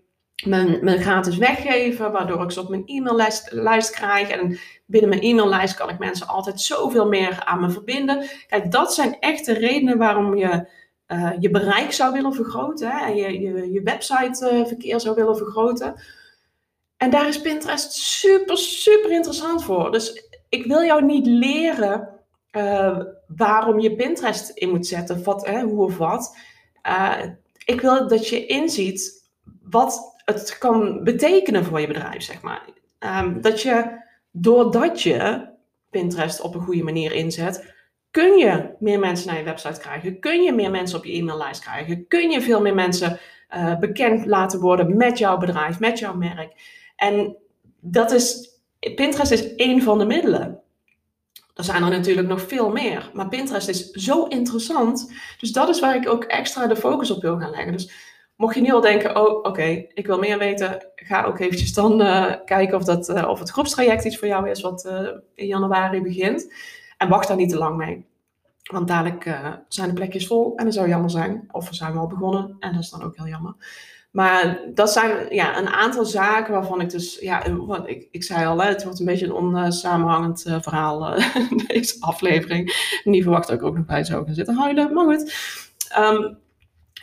mijn, 0.44 0.98
gratis 0.98 1.36
weggeven, 1.36 2.12
waardoor 2.12 2.42
ik 2.42 2.50
ze 2.50 2.60
op 2.60 2.68
mijn 2.68 2.86
e-maillijst 2.86 3.52
lijst 3.52 3.90
krijg. 3.90 4.28
En 4.28 4.58
binnen 4.86 5.10
mijn 5.10 5.22
e-maillijst 5.22 5.74
kan 5.74 5.88
ik 5.88 5.98
mensen 5.98 6.26
altijd 6.26 6.60
zoveel 6.60 7.08
meer 7.08 7.44
aan 7.44 7.60
me 7.60 7.70
verbinden. 7.70 8.28
Kijk, 8.48 8.72
dat 8.72 8.94
zijn 8.94 9.18
echte 9.20 9.52
redenen 9.52 9.98
waarom 9.98 10.36
je 10.36 10.68
uh, 11.08 11.32
je 11.38 11.50
bereik 11.50 11.92
zou 11.92 12.12
willen 12.12 12.34
vergroten 12.34 12.90
en 12.90 13.16
je, 13.16 13.40
je, 13.40 13.72
je 13.72 13.82
websiteverkeer 13.82 14.94
uh, 14.94 15.00
zou 15.00 15.14
willen 15.14 15.36
vergroten. 15.36 16.00
En 16.96 17.10
daar 17.10 17.28
is 17.28 17.40
Pinterest 17.40 17.92
super, 17.92 18.58
super 18.58 19.10
interessant 19.10 19.64
voor. 19.64 19.92
Dus 19.92 20.28
ik 20.48 20.66
wil 20.66 20.82
jou 20.82 21.04
niet 21.04 21.26
leren 21.26 22.08
uh, 22.52 23.00
waarom 23.36 23.80
je 23.80 23.96
Pinterest 23.96 24.50
in 24.50 24.70
moet 24.70 24.86
zetten, 24.86 25.24
wat, 25.24 25.46
hè, 25.46 25.62
hoe 25.62 25.84
of 25.84 25.96
wat. 25.96 26.36
Ik 27.64 27.80
wil 27.80 28.08
dat 28.08 28.28
je 28.28 28.46
inziet 28.46 29.30
wat 29.62 30.15
het 30.34 30.58
kan 30.58 31.04
betekenen 31.04 31.64
voor 31.64 31.80
je 31.80 31.86
bedrijf, 31.86 32.22
zeg 32.22 32.42
maar. 32.42 32.62
Um, 32.98 33.40
dat 33.40 33.62
je, 33.62 34.02
doordat 34.30 35.02
je 35.02 35.48
Pinterest 35.90 36.40
op 36.40 36.54
een 36.54 36.60
goede 36.60 36.82
manier 36.82 37.12
inzet, 37.12 37.74
kun 38.10 38.36
je 38.36 38.74
meer 38.78 38.98
mensen 38.98 39.26
naar 39.26 39.38
je 39.38 39.44
website 39.44 39.80
krijgen, 39.80 40.20
kun 40.20 40.42
je 40.42 40.52
meer 40.52 40.70
mensen 40.70 40.98
op 40.98 41.04
je 41.04 41.12
e-maillijst 41.12 41.60
krijgen, 41.60 42.06
kun 42.08 42.30
je 42.30 42.40
veel 42.40 42.60
meer 42.60 42.74
mensen 42.74 43.18
uh, 43.54 43.78
bekend 43.78 44.26
laten 44.26 44.60
worden 44.60 44.96
met 44.96 45.18
jouw 45.18 45.36
bedrijf, 45.36 45.80
met 45.80 45.98
jouw 45.98 46.14
merk. 46.14 46.52
En 46.96 47.36
dat 47.80 48.12
is, 48.12 48.50
Pinterest 48.94 49.30
is 49.30 49.54
één 49.54 49.82
van 49.82 49.98
de 49.98 50.04
middelen. 50.04 50.60
Er 51.54 51.64
zijn 51.64 51.82
er 51.82 51.90
natuurlijk 51.90 52.28
nog 52.28 52.40
veel 52.40 52.70
meer. 52.70 53.10
Maar 53.12 53.28
Pinterest 53.28 53.68
is 53.68 53.90
zo 53.90 54.24
interessant. 54.24 55.12
Dus 55.38 55.52
dat 55.52 55.68
is 55.68 55.80
waar 55.80 55.96
ik 55.96 56.08
ook 56.08 56.24
extra 56.24 56.66
de 56.66 56.76
focus 56.76 57.10
op 57.10 57.22
wil 57.22 57.38
gaan 57.38 57.50
leggen. 57.50 57.72
Dus 57.72 57.90
mocht 58.36 58.54
je 58.54 58.60
nu 58.60 58.72
al 58.72 58.80
denken, 58.80 59.16
oh 59.16 59.44
oké, 59.44 59.86
ik 59.94 60.06
wil 60.06 60.18
meer 60.18 60.38
weten. 60.38 60.86
Ga 60.94 61.24
ook 61.24 61.38
eventjes 61.38 61.74
dan 61.74 62.00
uh, 62.00 62.32
kijken 62.44 62.76
of, 62.76 62.84
dat, 62.84 63.08
uh, 63.08 63.28
of 63.28 63.38
het 63.38 63.50
groepstraject 63.50 64.04
iets 64.04 64.18
voor 64.18 64.28
jou 64.28 64.50
is 64.50 64.60
wat 64.60 64.84
uh, 64.84 65.08
in 65.34 65.46
januari 65.46 66.02
begint. 66.02 66.52
En 66.96 67.08
wacht 67.08 67.28
daar 67.28 67.36
niet 67.36 67.50
te 67.50 67.58
lang 67.58 67.76
mee. 67.76 68.04
Want 68.62 68.88
dadelijk 68.88 69.38
zijn 69.68 69.88
de 69.88 69.94
plekjes 69.94 70.26
vol 70.26 70.56
en 70.56 70.64
dat 70.64 70.74
zou 70.74 70.88
jammer 70.88 71.10
zijn. 71.10 71.48
Of 71.50 71.68
we 71.68 71.74
zijn 71.74 71.96
al 71.96 72.06
begonnen 72.06 72.56
en 72.60 72.72
dat 72.72 72.82
is 72.82 72.90
dan 72.90 73.02
ook 73.02 73.16
heel 73.16 73.26
jammer. 73.26 73.54
Maar 74.10 74.60
dat 74.74 74.92
zijn 74.92 75.34
ja, 75.34 75.58
een 75.58 75.68
aantal 75.68 76.04
zaken 76.04 76.52
waarvan 76.52 76.80
ik 76.80 76.90
dus, 76.90 77.18
ja, 77.18 77.44
ik, 77.84 78.08
ik 78.10 78.24
zei 78.24 78.46
al, 78.46 78.62
het 78.62 78.84
wordt 78.84 78.98
een 78.98 79.06
beetje 79.06 79.26
een 79.26 79.32
onsamenhangend 79.32 80.42
verhaal, 80.42 81.14
deze 81.66 81.96
aflevering. 82.00 82.98
Niet 83.04 83.22
verwacht 83.22 83.48
dat 83.48 83.56
ik 83.56 83.62
ook 83.62 83.76
nog 83.76 83.86
bij 83.86 84.04
zou 84.04 84.24
gaan 84.24 84.34
zitten 84.34 84.56
huilen, 84.56 84.92
maar 84.92 85.04
goed. 85.04 85.34
Um, 85.98 86.38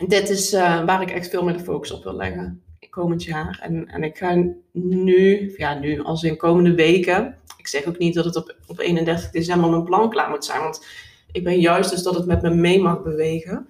dit 0.06 0.28
is 0.28 0.52
uh, 0.52 0.84
waar 0.84 1.02
ik 1.02 1.10
echt 1.10 1.30
veel 1.30 1.44
meer 1.44 1.56
de 1.56 1.64
focus 1.64 1.90
op 1.90 2.04
wil 2.04 2.16
leggen 2.16 2.64
komend 2.94 3.24
jaar. 3.24 3.58
En, 3.62 3.88
en 3.88 4.02
ik 4.02 4.16
ga 4.16 4.44
nu, 4.72 5.54
ja 5.56 5.74
nu, 5.78 6.02
als 6.02 6.22
in 6.22 6.36
komende 6.36 6.74
weken, 6.74 7.36
ik 7.56 7.66
zeg 7.66 7.84
ook 7.84 7.98
niet 7.98 8.14
dat 8.14 8.24
het 8.24 8.36
op, 8.36 8.56
op 8.66 8.78
31 8.78 9.30
december 9.30 9.70
mijn 9.70 9.84
plan 9.84 10.10
klaar 10.10 10.30
moet 10.30 10.44
zijn, 10.44 10.60
want 10.60 10.86
ik 11.32 11.44
ben 11.44 11.60
juist 11.60 11.90
dus 11.90 12.02
dat 12.02 12.14
het 12.14 12.26
met 12.26 12.42
me 12.42 12.50
mee 12.50 12.82
mag 12.82 13.02
bewegen. 13.02 13.68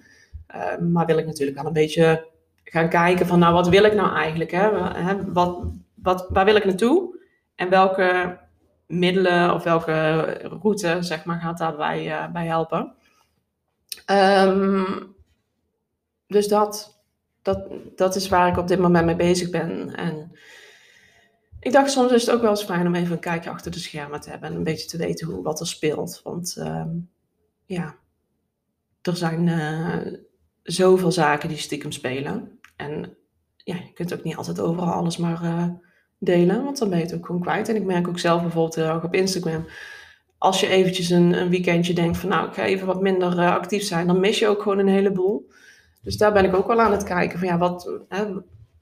maar 0.91 1.05
wil 1.05 1.17
ik 1.17 1.25
natuurlijk 1.25 1.57
wel 1.57 1.67
een 1.67 1.73
beetje 1.73 2.27
gaan 2.63 2.89
kijken 2.89 3.27
van, 3.27 3.39
nou, 3.39 3.53
wat 3.53 3.69
wil 3.69 3.83
ik 3.83 3.93
nou 3.93 4.15
eigenlijk? 4.15 4.51
Hè? 4.51 4.69
Wat, 5.33 5.63
wat, 5.93 6.27
waar 6.29 6.45
wil 6.45 6.55
ik 6.55 6.65
naartoe? 6.65 7.19
En 7.55 7.69
welke 7.69 8.39
middelen 8.87 9.53
of 9.53 9.63
welke 9.63 10.21
route, 10.61 10.97
zeg 10.99 11.25
maar, 11.25 11.39
gaat 11.39 11.57
daarbij 11.57 12.05
uh, 12.05 12.31
bij 12.31 12.45
helpen? 12.45 12.93
Um, 14.11 15.14
dus 16.27 16.47
dat, 16.47 17.01
dat, 17.41 17.67
dat 17.95 18.15
is 18.15 18.27
waar 18.27 18.47
ik 18.47 18.57
op 18.57 18.67
dit 18.67 18.79
moment 18.79 19.05
mee 19.05 19.15
bezig 19.15 19.49
ben. 19.49 19.95
En 19.95 20.31
ik 21.59 21.71
dacht 21.71 21.91
soms 21.91 22.11
is 22.11 22.25
het 22.25 22.35
ook 22.35 22.41
wel 22.41 22.49
eens 22.49 22.63
fijn 22.63 22.87
om 22.87 22.95
even 22.95 23.11
een 23.11 23.19
kijkje 23.19 23.49
achter 23.49 23.71
de 23.71 23.79
schermen 23.79 24.21
te 24.21 24.29
hebben 24.29 24.49
en 24.49 24.55
een 24.55 24.63
beetje 24.63 24.87
te 24.87 24.97
weten 24.97 25.27
hoe, 25.27 25.43
wat 25.43 25.59
er 25.59 25.67
speelt. 25.67 26.21
Want 26.23 26.55
um, 26.59 27.09
ja, 27.65 27.95
er 29.01 29.15
zijn 29.15 29.47
uh, 29.47 30.19
zoveel 30.63 31.11
zaken 31.11 31.49
die 31.49 31.57
stiekem 31.57 31.91
spelen. 31.91 32.59
En 32.75 33.17
ja, 33.57 33.75
je 33.75 33.93
kunt 33.93 34.13
ook 34.13 34.23
niet 34.23 34.35
altijd 34.35 34.59
overal 34.59 34.93
alles 34.93 35.17
maar 35.17 35.43
uh, 35.43 35.67
delen, 36.17 36.63
want 36.63 36.77
dan 36.77 36.89
ben 36.89 36.97
je 36.97 37.03
het 37.03 37.15
ook 37.15 37.25
gewoon 37.25 37.41
kwijt. 37.41 37.69
En 37.69 37.75
ik 37.75 37.83
merk 37.83 38.07
ook 38.07 38.19
zelf 38.19 38.41
bijvoorbeeld 38.41 38.75
heel 38.75 38.99
op 39.03 39.13
Instagram. 39.13 39.65
Als 40.37 40.59
je 40.59 40.67
eventjes 40.67 41.09
een, 41.09 41.33
een 41.33 41.49
weekendje 41.49 41.93
denkt 41.93 42.17
van 42.17 42.29
nou, 42.29 42.47
ik 42.47 42.53
ga 42.53 42.63
even 42.63 42.87
wat 42.87 43.01
minder 43.01 43.37
uh, 43.37 43.51
actief 43.51 43.83
zijn, 43.83 44.07
dan 44.07 44.19
mis 44.19 44.39
je 44.39 44.47
ook 44.47 44.61
gewoon 44.61 44.79
een 44.79 44.87
heleboel. 44.87 45.51
Dus 46.05 46.17
daar 46.17 46.33
ben 46.33 46.45
ik 46.45 46.55
ook 46.55 46.67
wel 46.67 46.81
aan 46.81 46.91
het 46.91 47.03
kijken 47.03 47.39
van 47.39 47.47
ja, 47.47 47.57
wat, 47.57 47.99
hè, 48.09 48.25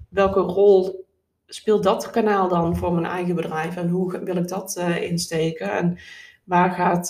welke 0.10 0.40
rol 0.40 1.06
speelt 1.46 1.84
dat 1.84 2.10
kanaal 2.10 2.48
dan 2.48 2.78
voor 2.78 2.94
mijn 2.94 3.06
eigen 3.06 3.36
bedrijf 3.36 3.76
en 3.76 3.90
hoe 3.90 4.24
wil 4.24 4.36
ik 4.36 4.48
dat 4.48 4.76
uh, 4.80 5.02
insteken 5.02 5.72
en 5.72 5.98
waar 6.44 6.72
gaat 6.72 7.10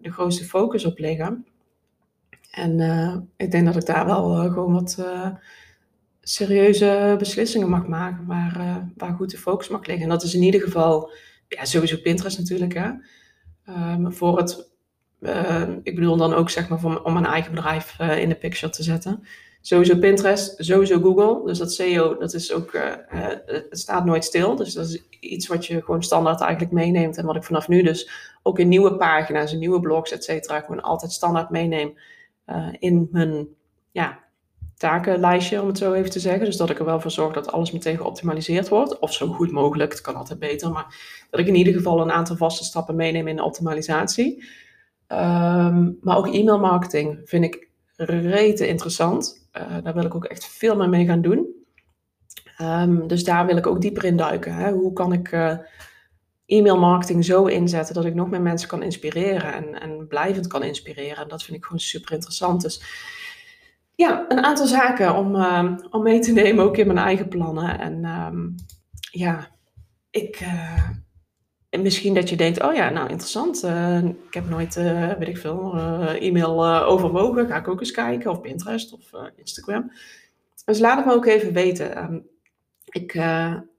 de 0.00 0.12
grootste 0.12 0.44
focus 0.44 0.84
op 0.84 0.98
liggen. 0.98 1.46
En 2.50 2.80
ik 3.36 3.50
denk 3.50 3.66
dat 3.66 3.76
ik 3.76 3.86
daar 3.86 4.06
wel 4.06 4.50
gewoon 4.50 4.72
wat 4.72 5.04
serieuze 6.20 7.14
beslissingen 7.18 7.68
mag 7.68 7.86
maken 7.86 8.26
waar, 8.26 8.88
waar 8.96 9.14
goed 9.14 9.30
de 9.30 9.38
focus 9.38 9.68
mag 9.68 9.86
liggen. 9.86 10.04
En 10.04 10.10
dat 10.10 10.22
is 10.22 10.34
in 10.34 10.42
ieder 10.42 10.60
geval, 10.60 11.10
ja, 11.48 11.64
sowieso 11.64 11.96
Pinterest 11.96 12.38
natuurlijk. 12.38 12.74
Hè. 12.74 12.90
Um, 13.68 14.12
voor 14.12 14.38
het, 14.38 14.70
ik 15.82 15.94
bedoel 15.94 16.16
dan 16.16 16.34
ook 16.34 16.50
zeg 16.50 16.68
maar 16.68 16.80
voor, 16.80 17.02
om 17.02 17.12
mijn 17.12 17.26
eigen 17.26 17.54
bedrijf 17.54 17.96
uh, 18.00 18.18
in 18.18 18.28
de 18.28 18.34
picture 18.34 18.72
te 18.72 18.82
zetten. 18.82 19.26
Sowieso 19.60 19.98
Pinterest, 19.98 20.54
sowieso 20.64 21.00
Google. 21.00 21.46
Dus 21.46 21.58
dat 21.58 21.72
SEO, 21.72 22.16
dat 22.16 22.34
is 22.34 22.52
ook, 22.52 22.72
het 23.46 23.66
staat 23.70 24.04
nooit 24.04 24.24
stil. 24.24 24.56
Dus 24.56 24.72
dat 24.72 24.86
is 24.86 25.02
iets 25.20 25.46
wat 25.46 25.66
je 25.66 25.82
gewoon 25.82 26.02
standaard 26.02 26.40
eigenlijk 26.40 26.72
meeneemt. 26.72 27.16
En 27.16 27.26
wat 27.26 27.36
ik 27.36 27.44
vanaf 27.44 27.68
nu 27.68 27.82
dus 27.82 28.10
ook 28.42 28.58
in 28.58 28.68
nieuwe 28.68 28.96
pagina's, 28.96 29.52
in 29.52 29.58
nieuwe 29.58 29.80
blogs, 29.80 30.12
et 30.12 30.24
cetera, 30.24 30.60
gewoon 30.60 30.82
altijd 30.82 31.12
standaard 31.12 31.50
meeneem 31.50 31.98
in 32.78 33.08
mijn 33.10 33.48
ja, 33.90 34.18
takenlijstje, 34.76 35.60
om 35.62 35.66
het 35.66 35.78
zo 35.78 35.92
even 35.92 36.10
te 36.10 36.20
zeggen. 36.20 36.44
Dus 36.44 36.56
dat 36.56 36.70
ik 36.70 36.78
er 36.78 36.84
wel 36.84 37.00
voor 37.00 37.10
zorg 37.10 37.34
dat 37.34 37.52
alles 37.52 37.72
meteen 37.72 37.96
geoptimaliseerd 37.96 38.68
wordt. 38.68 38.98
Of 38.98 39.12
zo 39.12 39.26
goed 39.26 39.50
mogelijk, 39.50 39.92
het 39.92 40.00
kan 40.00 40.14
altijd 40.14 40.38
beter. 40.38 40.70
Maar 40.70 40.86
dat 41.30 41.40
ik 41.40 41.46
in 41.46 41.54
ieder 41.54 41.72
geval 41.72 42.00
een 42.00 42.12
aantal 42.12 42.36
vaste 42.36 42.64
stappen 42.64 42.96
meeneem 42.96 43.28
in 43.28 43.36
de 43.36 43.44
optimalisatie. 43.44 44.44
Um, 45.08 45.98
maar 46.00 46.16
ook 46.16 46.34
e-mail 46.34 46.58
marketing 46.58 47.20
vind 47.24 47.44
ik 47.44 47.68
rete 47.96 48.68
interessant. 48.68 49.48
Uh, 49.52 49.76
daar 49.82 49.94
wil 49.94 50.04
ik 50.04 50.14
ook 50.14 50.24
echt 50.24 50.46
veel 50.46 50.76
meer 50.76 50.88
mee 50.88 51.06
gaan 51.06 51.22
doen. 51.22 51.46
Um, 52.60 53.06
dus 53.06 53.24
daar 53.24 53.46
wil 53.46 53.56
ik 53.56 53.66
ook 53.66 53.80
dieper 53.80 54.04
in 54.04 54.16
duiken. 54.16 54.54
Hè. 54.54 54.72
Hoe 54.72 54.92
kan 54.92 55.12
ik 55.12 55.32
uh, 55.32 55.56
e-mail 56.46 56.78
marketing 56.78 57.24
zo 57.24 57.46
inzetten 57.46 57.94
dat 57.94 58.04
ik 58.04 58.14
nog 58.14 58.30
meer 58.30 58.40
mensen 58.42 58.68
kan 58.68 58.82
inspireren 58.82 59.54
en, 59.54 59.80
en 59.80 60.06
blijvend 60.06 60.46
kan 60.46 60.62
inspireren. 60.62 61.16
En 61.16 61.28
dat 61.28 61.42
vind 61.42 61.56
ik 61.56 61.64
gewoon 61.64 61.80
super 61.80 62.12
interessant. 62.12 62.62
Dus 62.62 62.82
ja, 63.94 64.24
een 64.28 64.44
aantal 64.44 64.66
zaken 64.66 65.14
om, 65.14 65.34
uh, 65.34 65.72
om 65.90 66.02
mee 66.02 66.18
te 66.18 66.32
nemen, 66.32 66.64
ook 66.64 66.76
in 66.76 66.86
mijn 66.86 66.98
eigen 66.98 67.28
plannen. 67.28 67.78
En 67.78 68.04
um, 68.04 68.54
ja, 69.10 69.48
ik. 70.10 70.46
Misschien 71.82 72.14
dat 72.14 72.28
je 72.28 72.36
denkt, 72.36 72.62
oh 72.62 72.74
ja, 72.74 72.90
nou 72.90 73.08
interessant. 73.08 73.64
Uh, 73.64 74.04
ik 74.04 74.34
heb 74.34 74.48
nooit, 74.48 74.74
weet 75.18 75.28
ik 75.28 75.38
veel, 75.38 75.74
e-mail 76.20 76.66
overwogen. 76.84 77.46
Ga 77.46 77.56
ik 77.56 77.68
ook 77.68 77.80
eens 77.80 77.90
kijken. 77.90 78.30
Of 78.30 78.40
Pinterest 78.40 78.92
of 78.92 79.30
Instagram. 79.36 79.92
Dus 80.64 80.78
laat 80.78 80.96
het 80.96 81.06
me 81.06 81.12
ook 81.12 81.26
even 81.26 81.52
weten. 81.52 81.98
Um, 81.98 82.26
ik, 82.84 83.14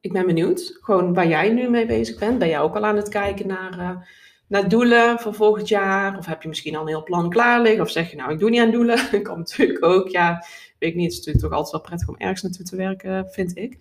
ik 0.01 0.13
ben 0.13 0.25
benieuwd, 0.25 0.77
gewoon 0.81 1.13
waar 1.13 1.27
jij 1.27 1.49
nu 1.49 1.69
mee 1.69 1.85
bezig 1.85 2.19
bent. 2.19 2.39
Ben 2.39 2.47
jij 2.47 2.59
ook 2.59 2.75
al 2.75 2.85
aan 2.85 2.95
het 2.95 3.09
kijken 3.09 3.47
naar 3.47 4.07
naar 4.47 4.69
doelen 4.69 5.19
voor 5.19 5.33
volgend 5.33 5.67
jaar? 5.67 6.17
Of 6.17 6.25
heb 6.25 6.41
je 6.41 6.47
misschien 6.47 6.75
al 6.75 6.81
een 6.81 6.87
heel 6.87 7.03
plan 7.03 7.29
klaar 7.29 7.61
liggen? 7.61 7.81
Of 7.81 7.89
zeg 7.89 8.09
je 8.09 8.15
nou, 8.15 8.31
ik 8.31 8.39
doe 8.39 8.49
niet 8.49 8.59
aan 8.59 8.71
doelen? 8.71 8.97
Dat 9.11 9.21
kan 9.21 9.37
natuurlijk 9.37 9.85
ook. 9.85 10.09
Ja, 10.09 10.45
weet 10.79 10.89
ik 10.89 10.95
niet. 10.95 11.03
Het 11.03 11.11
is 11.11 11.17
natuurlijk 11.17 11.45
toch 11.45 11.53
altijd 11.53 11.71
wel 11.71 11.81
prettig 11.81 12.07
om 12.07 12.17
ergens 12.17 12.41
naartoe 12.41 12.65
te 12.65 12.75
werken, 12.75 13.29
vind 13.29 13.57
ik. 13.57 13.77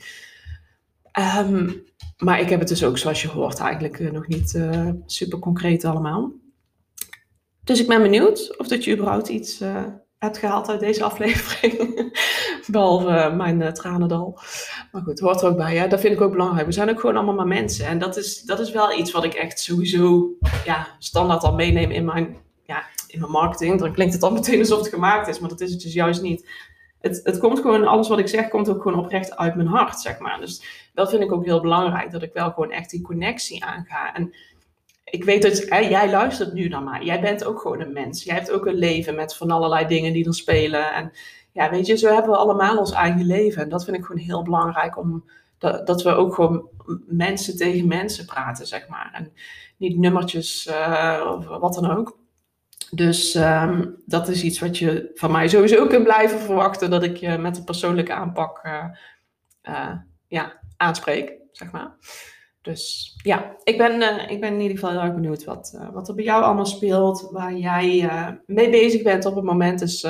Um, 1.19 1.85
maar 2.17 2.41
ik 2.41 2.49
heb 2.49 2.59
het 2.59 2.69
dus 2.69 2.85
ook, 2.85 2.99
zoals 2.99 3.23
je 3.23 3.29
hoort, 3.29 3.59
eigenlijk 3.59 3.99
uh, 3.99 4.11
nog 4.11 4.27
niet 4.27 4.55
uh, 4.55 4.91
super 5.07 5.39
concreet 5.39 5.85
allemaal. 5.85 6.33
Dus 7.65 7.81
ik 7.81 7.87
ben 7.87 8.03
benieuwd 8.03 8.59
of 8.59 8.69
dat 8.69 8.85
je 8.85 8.93
überhaupt 8.93 9.29
iets 9.29 9.61
uh, 9.61 9.85
hebt 10.19 10.39
gehaald 10.39 10.69
uit 10.69 10.81
deze 10.81 11.05
aflevering. 11.11 11.95
Behalve 12.67 13.33
mijn 13.37 13.75
tranendal. 13.75 14.39
Maar 14.93 15.03
goed, 15.03 15.21
hoort 15.21 15.43
er 15.43 15.49
ook 15.49 15.57
bij. 15.57 15.77
Hè? 15.77 15.89
Dat 15.89 16.01
vind 16.01 16.15
ik 16.15 16.21
ook 16.21 16.33
belangrijk. 16.33 16.67
We 16.67 16.73
zijn 16.73 16.91
ook 16.91 17.01
gewoon 17.01 17.17
allemaal 17.17 17.35
maar 17.35 17.47
mensen. 17.47 17.87
En 17.87 17.99
dat 17.99 18.17
is, 18.17 18.43
dat 18.43 18.61
is 18.61 18.71
wel 18.71 18.99
iets 18.99 19.11
wat 19.11 19.25
ik 19.25 19.35
echt 19.35 19.61
sowieso 19.61 20.29
ja, 20.65 20.89
standaard 20.99 21.43
al 21.43 21.55
meeneem 21.55 21.91
in 21.91 22.05
mijn, 22.05 22.37
ja, 22.63 22.85
in 23.07 23.21
mijn 23.21 23.33
marketing. 23.33 23.79
Dan 23.79 23.93
klinkt 23.93 24.15
het 24.15 24.23
al 24.23 24.33
meteen 24.33 24.59
alsof 24.59 24.79
het 24.79 24.89
gemaakt 24.89 25.29
is, 25.29 25.39
maar 25.39 25.49
dat 25.49 25.61
is 25.61 25.71
het 25.71 25.81
dus 25.81 25.93
juist 25.93 26.23
niet. 26.23 26.49
Het, 27.07 27.21
het 27.25 27.39
komt 27.39 27.61
gewoon, 27.61 27.87
alles 27.87 28.09
wat 28.09 28.19
ik 28.19 28.29
zeg, 28.29 28.49
komt 28.49 28.69
ook 28.69 28.83
gewoon 28.83 28.99
oprecht 28.99 29.37
uit 29.37 29.55
mijn 29.55 29.69
hart, 29.69 30.01
zeg 30.01 30.19
maar. 30.19 30.41
Dus 30.41 30.89
dat 30.95 31.11
vind 31.11 31.23
ik 31.23 31.33
ook 31.33 31.45
heel 31.45 31.61
belangrijk, 31.61 32.11
dat 32.11 32.23
ik 32.23 32.33
wel 32.33 32.51
gewoon 32.51 32.71
echt 32.71 32.91
die 32.91 33.03
connectie 33.03 33.65
aanga. 33.65 34.15
En 34.15 34.35
ik 35.05 35.25
weet 35.25 35.43
dat 35.43 35.65
hè, 35.69 35.79
jij 35.79 36.11
luistert 36.11 36.53
nu 36.53 36.69
naar 36.69 36.83
mij. 36.83 37.03
Jij 37.03 37.21
bent 37.21 37.45
ook 37.45 37.61
gewoon 37.61 37.81
een 37.81 37.93
mens. 37.93 38.25
Jij 38.25 38.35
hebt 38.35 38.51
ook 38.51 38.67
een 38.67 38.75
leven 38.75 39.15
met 39.15 39.37
van 39.37 39.51
allerlei 39.51 39.87
dingen 39.87 40.13
die 40.13 40.27
er 40.27 40.35
spelen. 40.35 40.93
En 40.93 41.13
ja, 41.53 41.71
weet 41.71 41.87
je, 41.87 41.97
zo 41.97 42.13
hebben 42.13 42.31
we 42.31 42.37
allemaal 42.37 42.79
ons 42.79 42.93
eigen 42.93 43.27
leven. 43.27 43.63
En 43.63 43.69
dat 43.69 43.85
vind 43.85 43.97
ik 43.97 44.05
gewoon 44.05 44.23
heel 44.23 44.43
belangrijk 44.43 44.99
om 44.99 45.25
dat, 45.59 45.87
dat 45.87 46.03
we 46.03 46.11
ook 46.11 46.35
gewoon 46.35 46.69
mensen 47.07 47.57
tegen 47.57 47.89
mensen 47.89 48.27
praten, 48.27 48.67
zeg 48.67 48.89
maar. 48.89 49.11
En 49.13 49.33
niet 49.77 49.99
nummertjes 49.99 50.67
uh, 50.67 51.35
of 51.37 51.47
wat 51.47 51.75
dan 51.75 51.97
ook. 51.97 52.19
Dus 52.91 53.35
um, 53.35 54.03
dat 54.07 54.29
is 54.29 54.43
iets 54.43 54.59
wat 54.59 54.79
je 54.79 55.11
van 55.15 55.33
mij 55.33 55.49
sowieso 55.49 55.87
kunt 55.87 56.05
blijven 56.05 56.39
verwachten, 56.39 56.91
dat 56.91 57.03
ik 57.03 57.17
je 57.17 57.39
met 57.39 57.57
een 57.57 57.65
persoonlijke 57.65 58.13
aanpak 58.13 58.65
uh, 58.67 58.85
uh, 59.63 59.93
ja, 60.27 60.61
aanspreek 60.77 61.33
zeg 61.53 61.71
maar. 61.71 61.95
Dus 62.63 63.15
ja, 63.23 63.57
ik 63.63 63.79
ben, 63.79 64.03
eh, 64.03 64.31
ik 64.31 64.41
ben 64.41 64.53
in 64.53 64.61
ieder 64.61 64.79
geval 64.79 64.91
heel 64.91 65.01
erg 65.01 65.15
benieuwd 65.15 65.45
wat, 65.45 65.79
wat 65.93 66.09
er 66.09 66.15
bij 66.15 66.25
jou 66.25 66.43
allemaal 66.43 66.67
speelt, 66.67 67.29
waar 67.31 67.57
jij 67.57 68.11
mee 68.47 68.71
bezig 68.71 69.03
bent 69.03 69.25
op 69.25 69.35
het 69.35 69.45
moment. 69.45 69.79
Dus 69.79 70.01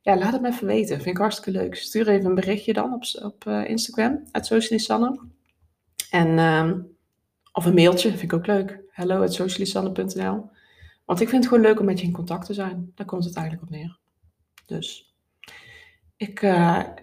ja, 0.00 0.16
laat 0.16 0.32
het 0.32 0.40
me 0.40 0.48
even 0.48 0.66
weten. 0.66 0.96
Vind 0.96 1.06
ik 1.06 1.16
hartstikke 1.16 1.58
leuk. 1.58 1.74
Stuur 1.74 2.08
even 2.08 2.26
een 2.26 2.34
berichtje 2.34 2.72
dan 2.72 2.92
op, 2.92 3.04
op 3.22 3.46
Instagram, 3.46 4.22
uit 4.30 4.46
Socialisanne. 4.46 5.20
En, 6.10 6.38
ehm, 6.38 6.80
of 7.52 7.64
een 7.64 7.74
mailtje, 7.74 8.08
vind 8.08 8.22
ik 8.22 8.32
ook 8.32 8.46
leuk. 8.46 8.80
Hello 8.90 9.26
socialisanne.nl 9.26 10.50
Want 11.06 11.20
ik 11.20 11.28
vind 11.28 11.44
het 11.44 11.52
gewoon 11.52 11.68
leuk 11.68 11.80
om 11.80 11.86
met 11.86 12.00
je 12.00 12.06
in 12.06 12.12
contact 12.12 12.46
te 12.46 12.54
zijn. 12.54 12.92
Daar 12.94 13.06
komt 13.06 13.24
het 13.24 13.36
eigenlijk 13.36 13.66
op 13.66 13.70
neer. 13.70 13.98
Dus 14.66 15.14
ik, 16.16 16.40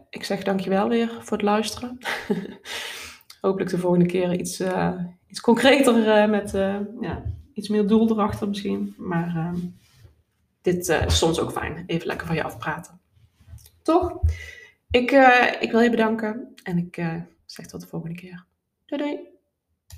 ik 0.09 0.23
zeg 0.23 0.43
dankjewel 0.43 0.89
weer 0.89 1.09
voor 1.21 1.37
het 1.37 1.45
luisteren. 1.45 1.97
hopelijk 3.41 3.69
de 3.69 3.77
volgende 3.77 4.05
keer 4.05 4.39
iets, 4.39 4.59
uh, 4.59 4.99
iets 5.27 5.41
concreter 5.41 5.95
uh, 5.95 6.29
met 6.29 6.53
uh, 6.53 6.79
ja, 7.01 7.23
iets 7.53 7.69
meer 7.69 7.87
doel 7.87 8.11
erachter 8.11 8.47
misschien. 8.47 8.93
Maar 8.97 9.27
ehm, 9.27 9.59
dit 10.61 10.87
is 10.87 11.17
soms 11.17 11.39
ook 11.39 11.51
fijn. 11.51 11.83
Even 11.85 12.07
lekker 12.07 12.27
van 12.27 12.35
je 12.35 12.43
afpraten. 12.43 12.99
Toch? 13.81 14.19
Ik, 14.89 15.11
ik 15.59 15.71
wil 15.71 15.79
je 15.79 15.89
bedanken 15.89 16.53
en 16.63 16.77
ik 16.77 16.95
zeg 17.45 17.65
tot 17.65 17.81
de 17.81 17.87
volgende 17.87 18.15
keer. 18.15 18.45
Doei 18.85 19.01
doei! 19.01 19.32